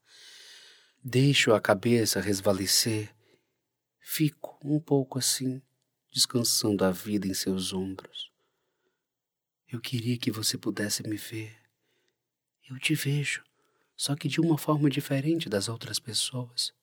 Deixo 1.02 1.54
a 1.54 1.60
cabeça 1.62 2.20
resvalecer. 2.20 3.16
Fico 3.98 4.58
um 4.62 4.78
pouco 4.78 5.18
assim, 5.18 5.62
descansando 6.12 6.84
a 6.84 6.90
vida 6.90 7.26
em 7.26 7.32
seus 7.32 7.72
ombros. 7.72 8.30
Eu 9.66 9.80
queria 9.80 10.18
que 10.18 10.30
você 10.30 10.58
pudesse 10.58 11.02
me 11.08 11.16
ver. 11.16 11.56
Eu 12.68 12.78
te 12.78 12.94
vejo, 12.94 13.42
só 13.96 14.14
que 14.14 14.28
de 14.28 14.38
uma 14.38 14.58
forma 14.58 14.90
diferente 14.90 15.48
das 15.48 15.70
outras 15.70 15.98
pessoas. 15.98 16.74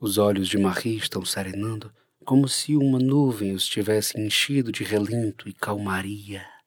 Os 0.00 0.16
olhos 0.16 0.48
de 0.48 0.56
Marie 0.56 0.96
estão 0.96 1.26
serenando, 1.26 1.94
como 2.24 2.48
se 2.48 2.74
uma 2.74 2.98
nuvem 2.98 3.52
os 3.52 3.66
tivesse 3.66 4.18
enchido 4.18 4.72
de 4.72 4.82
relento 4.82 5.46
e 5.46 5.52
calmaria. 5.52 6.59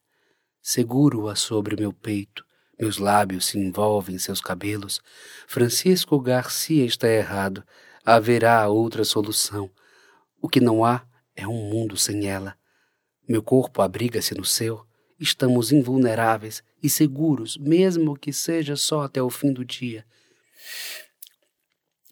Seguro-a 0.65 1.36
sobre 1.36 1.76
meu 1.76 1.91
peito, 1.91 2.45
meus 2.80 2.97
lábios 2.97 3.47
se 3.47 3.60
envolvem 3.60 4.15
em 4.15 4.17
seus 4.17 4.39
cabelos. 4.39 5.02
Francisco 5.45 6.17
Garcia 6.21 6.86
está 6.86 7.06
errado. 7.10 7.65
Haverá 8.06 8.65
outra 8.69 9.04
solução. 9.04 9.69
O 10.41 10.47
que 10.47 10.62
não 10.62 10.86
há 10.86 11.06
é 11.36 11.45
um 11.45 11.69
mundo 11.69 11.97
sem 11.97 12.30
ela. 12.30 12.56
Meu 13.28 13.43
corpo 13.43 13.82
abriga-se 13.82 14.34
no 14.36 14.45
seu. 14.45 14.86
Estamos 15.19 15.73
invulneráveis 15.73 16.63
e 16.82 16.89
seguros, 16.89 17.58
mesmo 17.58 18.17
que 18.17 18.32
seja 18.32 18.78
só 18.78 19.04
até 19.04 19.21
o 19.21 19.30
fim 19.30 19.52
do 19.52 19.65
dia. 19.65 20.06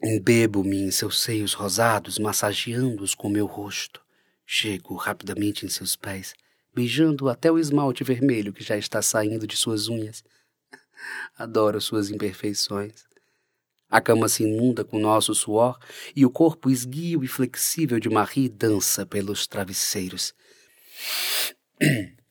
Embebo-me 0.04 0.82
em 0.82 0.92
seus 0.92 1.22
seios 1.22 1.54
rosados, 1.54 2.20
massageando-os 2.20 3.16
com 3.16 3.30
meu 3.30 3.46
rosto. 3.46 4.02
Chego 4.46 4.96
rapidamente 4.96 5.66
em 5.66 5.70
seus 5.70 5.96
pés 5.96 6.34
beijando 6.74 7.30
até 7.30 7.52
o 7.52 7.60
esmalte 7.60 8.04
vermelho 8.04 8.54
que 8.54 8.64
já 8.64 8.78
está 8.78 9.02
saindo 9.02 9.46
de 9.46 9.58
suas 9.58 9.88
unhas. 9.88 10.24
Adoro 11.38 11.80
suas 11.82 12.10
imperfeições. 12.10 13.04
A 13.90 14.00
cama 14.00 14.30
se 14.30 14.44
inunda 14.44 14.86
com 14.86 14.98
nosso 14.98 15.36
suor 15.36 15.78
e 16.16 16.26
o 16.26 16.30
corpo 16.30 16.70
esguio 16.70 17.24
e 17.24 17.28
flexível 17.28 18.00
de 18.00 18.10
Marie 18.10 18.48
dança 18.48 19.06
pelos 19.06 19.46
travesseiros. 19.46 20.34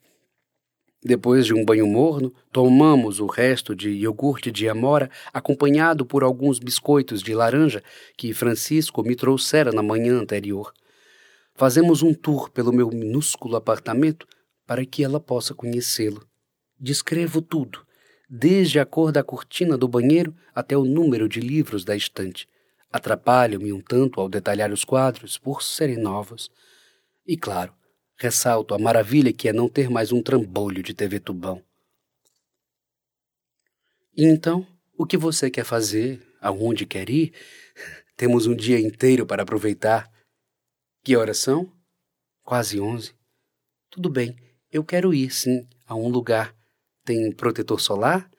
Depois 1.03 1.47
de 1.47 1.55
um 1.55 1.65
banho 1.65 1.87
morno, 1.87 2.33
tomamos 2.53 3.21
o 3.21 3.27
resto 3.27 3.75
de 3.75 3.91
iogurte 3.91 4.51
de 4.51 4.69
amora, 4.69 5.11
acompanhado 5.33 6.05
por 6.05 6.23
alguns 6.23 6.59
biscoitos 6.59 7.23
de 7.23 7.35
laranja 7.35 7.83
que 8.19 8.35
Francisco 8.35 9.03
me 9.03 9.17
trouxera 9.17 9.73
na 9.73 9.83
manhã 9.83 10.19
anterior. 10.19 10.73
Fazemos 11.61 12.03
um 12.03 12.15
tour 12.15 12.51
pelo 12.51 12.73
meu 12.73 12.89
minúsculo 12.89 13.55
apartamento 13.55 14.27
para 14.67 14.83
que 14.87 15.05
ela 15.05 15.21
possa 15.21 15.55
conhecê-lo. 15.55 16.27
Descrevo 16.79 17.43
tudo, 17.43 17.87
desde 18.31 18.81
a 18.81 18.87
cor 18.87 19.13
da 19.13 19.23
cortina 19.23 19.77
do 19.77 19.87
banheiro 19.87 20.35
até 20.55 20.75
o 20.75 20.87
número 20.87 21.29
de 21.29 21.39
livros 21.39 21.85
da 21.85 21.95
estante. 21.95 22.49
Atrapalho-me 22.91 23.75
um 23.75 23.81
tanto 23.83 24.23
ao 24.23 24.27
detalhar 24.27 24.73
os 24.73 24.85
quadros 24.85 25.37
por 25.37 25.63
serem 25.63 25.99
novos. 25.99 26.51
E, 27.27 27.37
claro, 27.37 27.75
ressalto 28.17 28.73
a 28.73 28.79
maravilha 28.79 29.31
que 29.31 29.47
é 29.47 29.53
não 29.53 29.69
ter 29.69 29.91
mais 29.91 30.13
um 30.13 30.23
trambolho 30.23 30.83
de 30.83 30.95
TV 30.95 31.21
tubão. 31.21 31.63
E 34.17 34.25
então, 34.25 34.67
o 34.97 35.05
que 35.05 35.19
você 35.19 35.51
quer 35.51 35.67
fazer? 35.67 36.27
Aonde 36.41 36.87
quer 36.87 37.11
ir? 37.11 37.35
Temos 38.17 38.47
um 38.47 38.55
dia 38.55 38.81
inteiro 38.81 39.27
para 39.27 39.43
aproveitar. 39.43 40.10
Que 41.03 41.17
horas 41.17 41.39
são? 41.39 41.73
Quase 42.43 42.79
onze. 42.79 43.15
Tudo 43.91 44.11
bem, 44.11 44.37
eu 44.71 44.85
quero 44.85 45.15
ir, 45.15 45.31
sim, 45.31 45.67
a 45.87 45.95
um 45.95 46.09
lugar. 46.09 46.55
Tem 47.07 47.33
protetor 47.33 47.81
solar? 47.81 48.31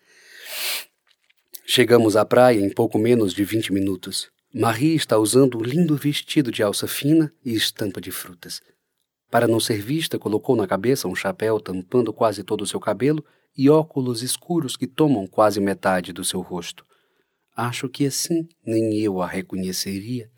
Chegamos 1.65 2.15
à 2.15 2.23
praia 2.23 2.59
em 2.59 2.69
pouco 2.69 2.99
menos 2.99 3.33
de 3.33 3.43
vinte 3.43 3.73
minutos. 3.73 4.29
Marie 4.53 4.95
está 4.95 5.17
usando 5.17 5.57
um 5.57 5.61
lindo 5.63 5.95
vestido 5.95 6.51
de 6.51 6.61
alça 6.61 6.87
fina 6.87 7.33
e 7.43 7.55
estampa 7.55 7.99
de 7.99 8.11
frutas. 8.11 8.61
Para 9.31 9.47
não 9.47 9.59
ser 9.59 9.81
vista, 9.81 10.19
colocou 10.19 10.55
na 10.55 10.67
cabeça 10.67 11.07
um 11.07 11.15
chapéu 11.15 11.59
tampando 11.59 12.13
quase 12.13 12.43
todo 12.43 12.61
o 12.61 12.67
seu 12.67 12.79
cabelo 12.79 13.25
e 13.57 13.69
óculos 13.69 14.21
escuros 14.21 14.77
que 14.77 14.85
tomam 14.85 15.25
quase 15.25 15.59
metade 15.59 16.13
do 16.13 16.23
seu 16.23 16.41
rosto. 16.41 16.85
Acho 17.55 17.89
que 17.89 18.05
assim 18.05 18.47
nem 18.63 18.99
eu 18.99 19.19
a 19.19 19.25
reconheceria. 19.25 20.29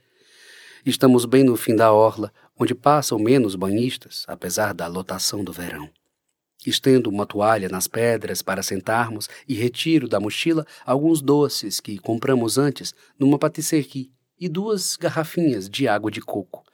Estamos 0.86 1.24
bem 1.24 1.46
no 1.46 1.56
fim 1.56 1.78
da 1.78 1.94
orla, 1.94 2.30
onde 2.60 2.76
passam 2.76 3.18
menos 3.18 3.56
banhistas, 3.56 4.26
apesar 4.28 4.74
da 4.74 4.86
lotação 4.86 5.42
do 5.42 5.54
verão. 5.54 5.90
Estendo 6.66 7.10
uma 7.10 7.26
toalha 7.26 7.70
nas 7.70 7.88
pedras 7.88 8.42
para 8.42 8.62
sentarmos 8.62 9.30
e 9.48 9.54
retiro 9.54 10.10
da 10.10 10.20
mochila 10.20 10.68
alguns 10.86 11.22
doces 11.22 11.80
que 11.80 11.98
compramos 11.98 12.58
antes 12.58 12.94
numa 13.18 13.40
patisserie 13.40 14.12
e 14.38 14.50
duas 14.50 14.98
garrafinhas 14.98 15.70
de 15.70 15.88
água 15.88 16.12
de 16.12 16.20
coco. 16.20 16.66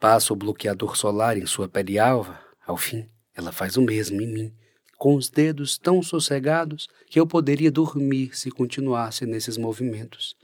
Passo 0.00 0.32
o 0.32 0.36
bloqueador 0.36 0.96
solar 0.96 1.36
em 1.36 1.44
sua 1.44 1.68
pele 1.68 1.98
alva. 1.98 2.40
Ao 2.66 2.78
fim, 2.78 3.06
ela 3.34 3.52
faz 3.52 3.76
o 3.76 3.82
mesmo 3.82 4.22
em 4.22 4.26
mim, 4.26 4.54
com 4.96 5.14
os 5.14 5.28
dedos 5.28 5.76
tão 5.76 6.02
sossegados 6.02 6.88
que 7.10 7.20
eu 7.20 7.26
poderia 7.26 7.70
dormir 7.70 8.34
se 8.34 8.50
continuasse 8.50 9.26
nesses 9.26 9.58
movimentos. 9.58 10.34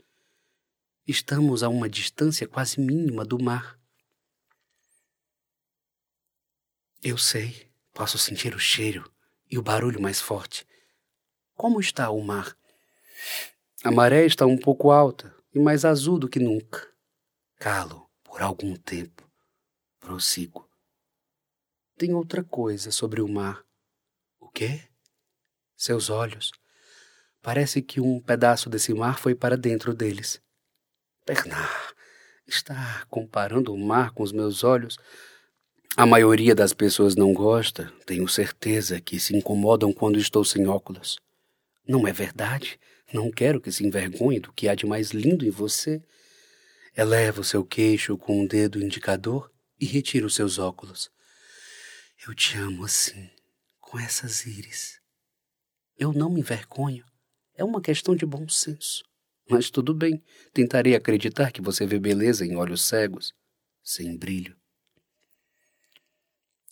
Estamos 1.05 1.63
a 1.63 1.67
uma 1.67 1.89
distância 1.89 2.47
quase 2.47 2.79
mínima 2.79 3.25
do 3.25 3.37
mar. 3.37 3.77
Eu 7.01 7.17
sei, 7.17 7.69
posso 7.93 8.17
sentir 8.17 8.55
o 8.55 8.59
cheiro 8.59 9.11
e 9.51 9.57
o 9.57 9.61
barulho 9.61 10.01
mais 10.01 10.21
forte. 10.21 10.65
Como 11.55 11.81
está 11.81 12.09
o 12.09 12.23
mar? 12.23 12.57
A 13.83 13.91
maré 13.91 14.25
está 14.25 14.45
um 14.45 14.57
pouco 14.57 14.91
alta 14.91 15.35
e 15.53 15.59
mais 15.59 15.83
azul 15.83 16.17
do 16.17 16.29
que 16.29 16.39
nunca. 16.39 16.89
Calo 17.57 18.09
por 18.23 18.41
algum 18.41 18.73
tempo. 18.77 19.29
Prossigo. 19.99 20.69
Tem 21.97 22.13
outra 22.13 22.45
coisa 22.45 22.91
sobre 22.91 23.21
o 23.21 23.27
mar. 23.27 23.61
O 24.39 24.47
quê? 24.47 24.87
Seus 25.75 26.09
olhos. 26.09 26.51
Parece 27.41 27.81
que 27.81 27.99
um 27.99 28.21
pedaço 28.21 28.69
desse 28.69 28.93
mar 28.93 29.19
foi 29.19 29.35
para 29.35 29.57
dentro 29.57 29.93
deles. 29.93 30.41
Bernard 31.25 31.93
está 32.45 33.05
comparando 33.09 33.73
o 33.73 33.77
mar 33.77 34.11
com 34.11 34.23
os 34.23 34.33
meus 34.33 34.63
olhos. 34.63 34.97
A 35.95 36.05
maioria 36.05 36.53
das 36.53 36.73
pessoas 36.73 37.15
não 37.15 37.33
gosta, 37.33 37.93
tenho 38.05 38.27
certeza 38.27 38.99
que 38.99 39.19
se 39.19 39.35
incomodam 39.35 39.93
quando 39.93 40.19
estou 40.19 40.43
sem 40.43 40.67
óculos. 40.67 41.19
Não 41.87 42.05
é 42.07 42.11
verdade? 42.11 42.77
Não 43.13 43.31
quero 43.31 43.61
que 43.61 43.71
se 43.71 43.85
envergonhe 43.85 44.39
do 44.39 44.51
que 44.51 44.67
há 44.67 44.75
de 44.75 44.85
mais 44.85 45.11
lindo 45.11 45.45
em 45.45 45.49
você. 45.49 46.01
Eleva 46.97 47.41
o 47.41 47.43
seu 47.43 47.63
queixo 47.63 48.17
com 48.17 48.41
um 48.41 48.47
dedo 48.47 48.83
indicador 48.83 49.49
e 49.79 49.85
retira 49.85 50.25
os 50.25 50.35
seus 50.35 50.59
óculos. 50.59 51.09
Eu 52.27 52.33
te 52.33 52.57
amo 52.57 52.83
assim, 52.83 53.29
com 53.79 53.97
essas 53.99 54.45
íris. 54.45 54.99
Eu 55.97 56.11
não 56.11 56.29
me 56.29 56.41
envergonho. 56.41 57.05
É 57.55 57.63
uma 57.63 57.81
questão 57.81 58.15
de 58.15 58.25
bom 58.25 58.49
senso. 58.49 59.03
Mas 59.49 59.69
tudo 59.69 59.93
bem, 59.93 60.23
tentarei 60.53 60.95
acreditar 60.95 61.51
que 61.51 61.61
você 61.61 61.85
vê 61.85 61.99
beleza 61.99 62.45
em 62.45 62.55
olhos 62.55 62.81
cegos, 62.81 63.33
sem 63.83 64.17
brilho. 64.17 64.55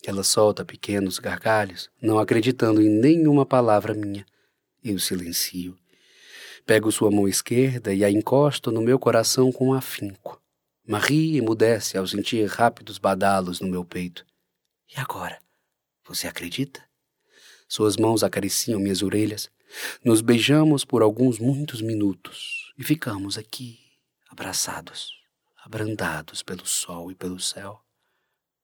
Ela 0.04 0.24
solta 0.24 0.64
pequenos 0.64 1.18
gargalhos, 1.18 1.90
não 2.00 2.18
acreditando 2.18 2.80
em 2.80 2.88
nenhuma 2.88 3.46
palavra 3.46 3.94
minha. 3.94 4.26
Eu 4.82 4.98
silencio. 4.98 5.78
Pego 6.66 6.90
sua 6.90 7.10
mão 7.10 7.28
esquerda 7.28 7.92
e 7.92 8.04
a 8.04 8.10
encosto 8.10 8.72
no 8.72 8.80
meu 8.80 8.98
coração 8.98 9.52
com 9.52 9.74
afinco. 9.74 10.40
Marie 10.84 11.36
emudece 11.36 11.96
ao 11.96 12.06
sentir 12.06 12.44
rápidos 12.46 12.98
badalos 12.98 13.60
no 13.60 13.68
meu 13.68 13.84
peito. 13.84 14.26
E 14.88 14.98
agora? 14.98 15.38
Você 16.08 16.26
acredita? 16.26 16.82
Suas 17.68 17.96
mãos 17.96 18.24
acariciam 18.24 18.80
minhas 18.80 19.02
orelhas. 19.02 19.48
Nos 20.04 20.20
beijamos 20.20 20.84
por 20.84 21.00
alguns 21.00 21.38
muitos 21.38 21.80
minutos 21.80 22.61
e 22.82 22.84
ficamos 22.84 23.38
aqui, 23.38 23.78
abraçados, 24.28 25.22
abrandados 25.56 26.42
pelo 26.42 26.66
sol 26.66 27.12
e 27.12 27.14
pelo 27.14 27.38
céu, 27.38 27.80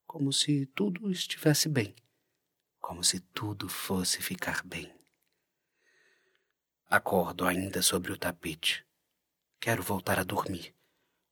como 0.09 0.33
se 0.33 0.67
tudo 0.75 1.09
estivesse 1.09 1.69
bem, 1.69 1.95
como 2.81 3.05
se 3.05 3.21
tudo 3.21 3.69
fosse 3.69 4.21
ficar 4.21 4.61
bem. 4.65 4.93
Acordo 6.91 7.47
ainda 7.47 7.81
sobre 7.81 8.11
o 8.11 8.19
tapete. 8.19 8.85
Quero 9.61 9.85
voltar 9.85 10.19
a 10.19 10.25
dormir. 10.25 10.75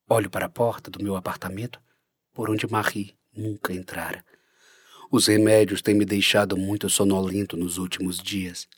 Olho 0.09 0.31
para 0.31 0.47
a 0.47 0.49
porta 0.49 0.89
do 0.89 1.03
meu 1.03 1.17
apartamento, 1.17 1.83
por 2.33 2.49
onde 2.49 2.71
Marie 2.71 3.19
nunca 3.37 3.73
entrara. 3.73 4.25
Os 5.11 5.27
remédios 5.27 5.83
têm 5.83 5.97
me 5.97 6.05
deixado 6.05 6.57
muito 6.57 6.89
sonolento 6.89 7.57
nos 7.57 7.79
últimos 7.79 8.19
dias. 8.19 8.69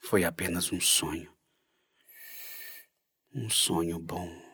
Foi 0.00 0.24
apenas 0.24 0.72
um 0.72 0.80
sonho. 0.80 1.32
Um 3.34 3.50
sonho 3.50 3.98
bom. 3.98 4.47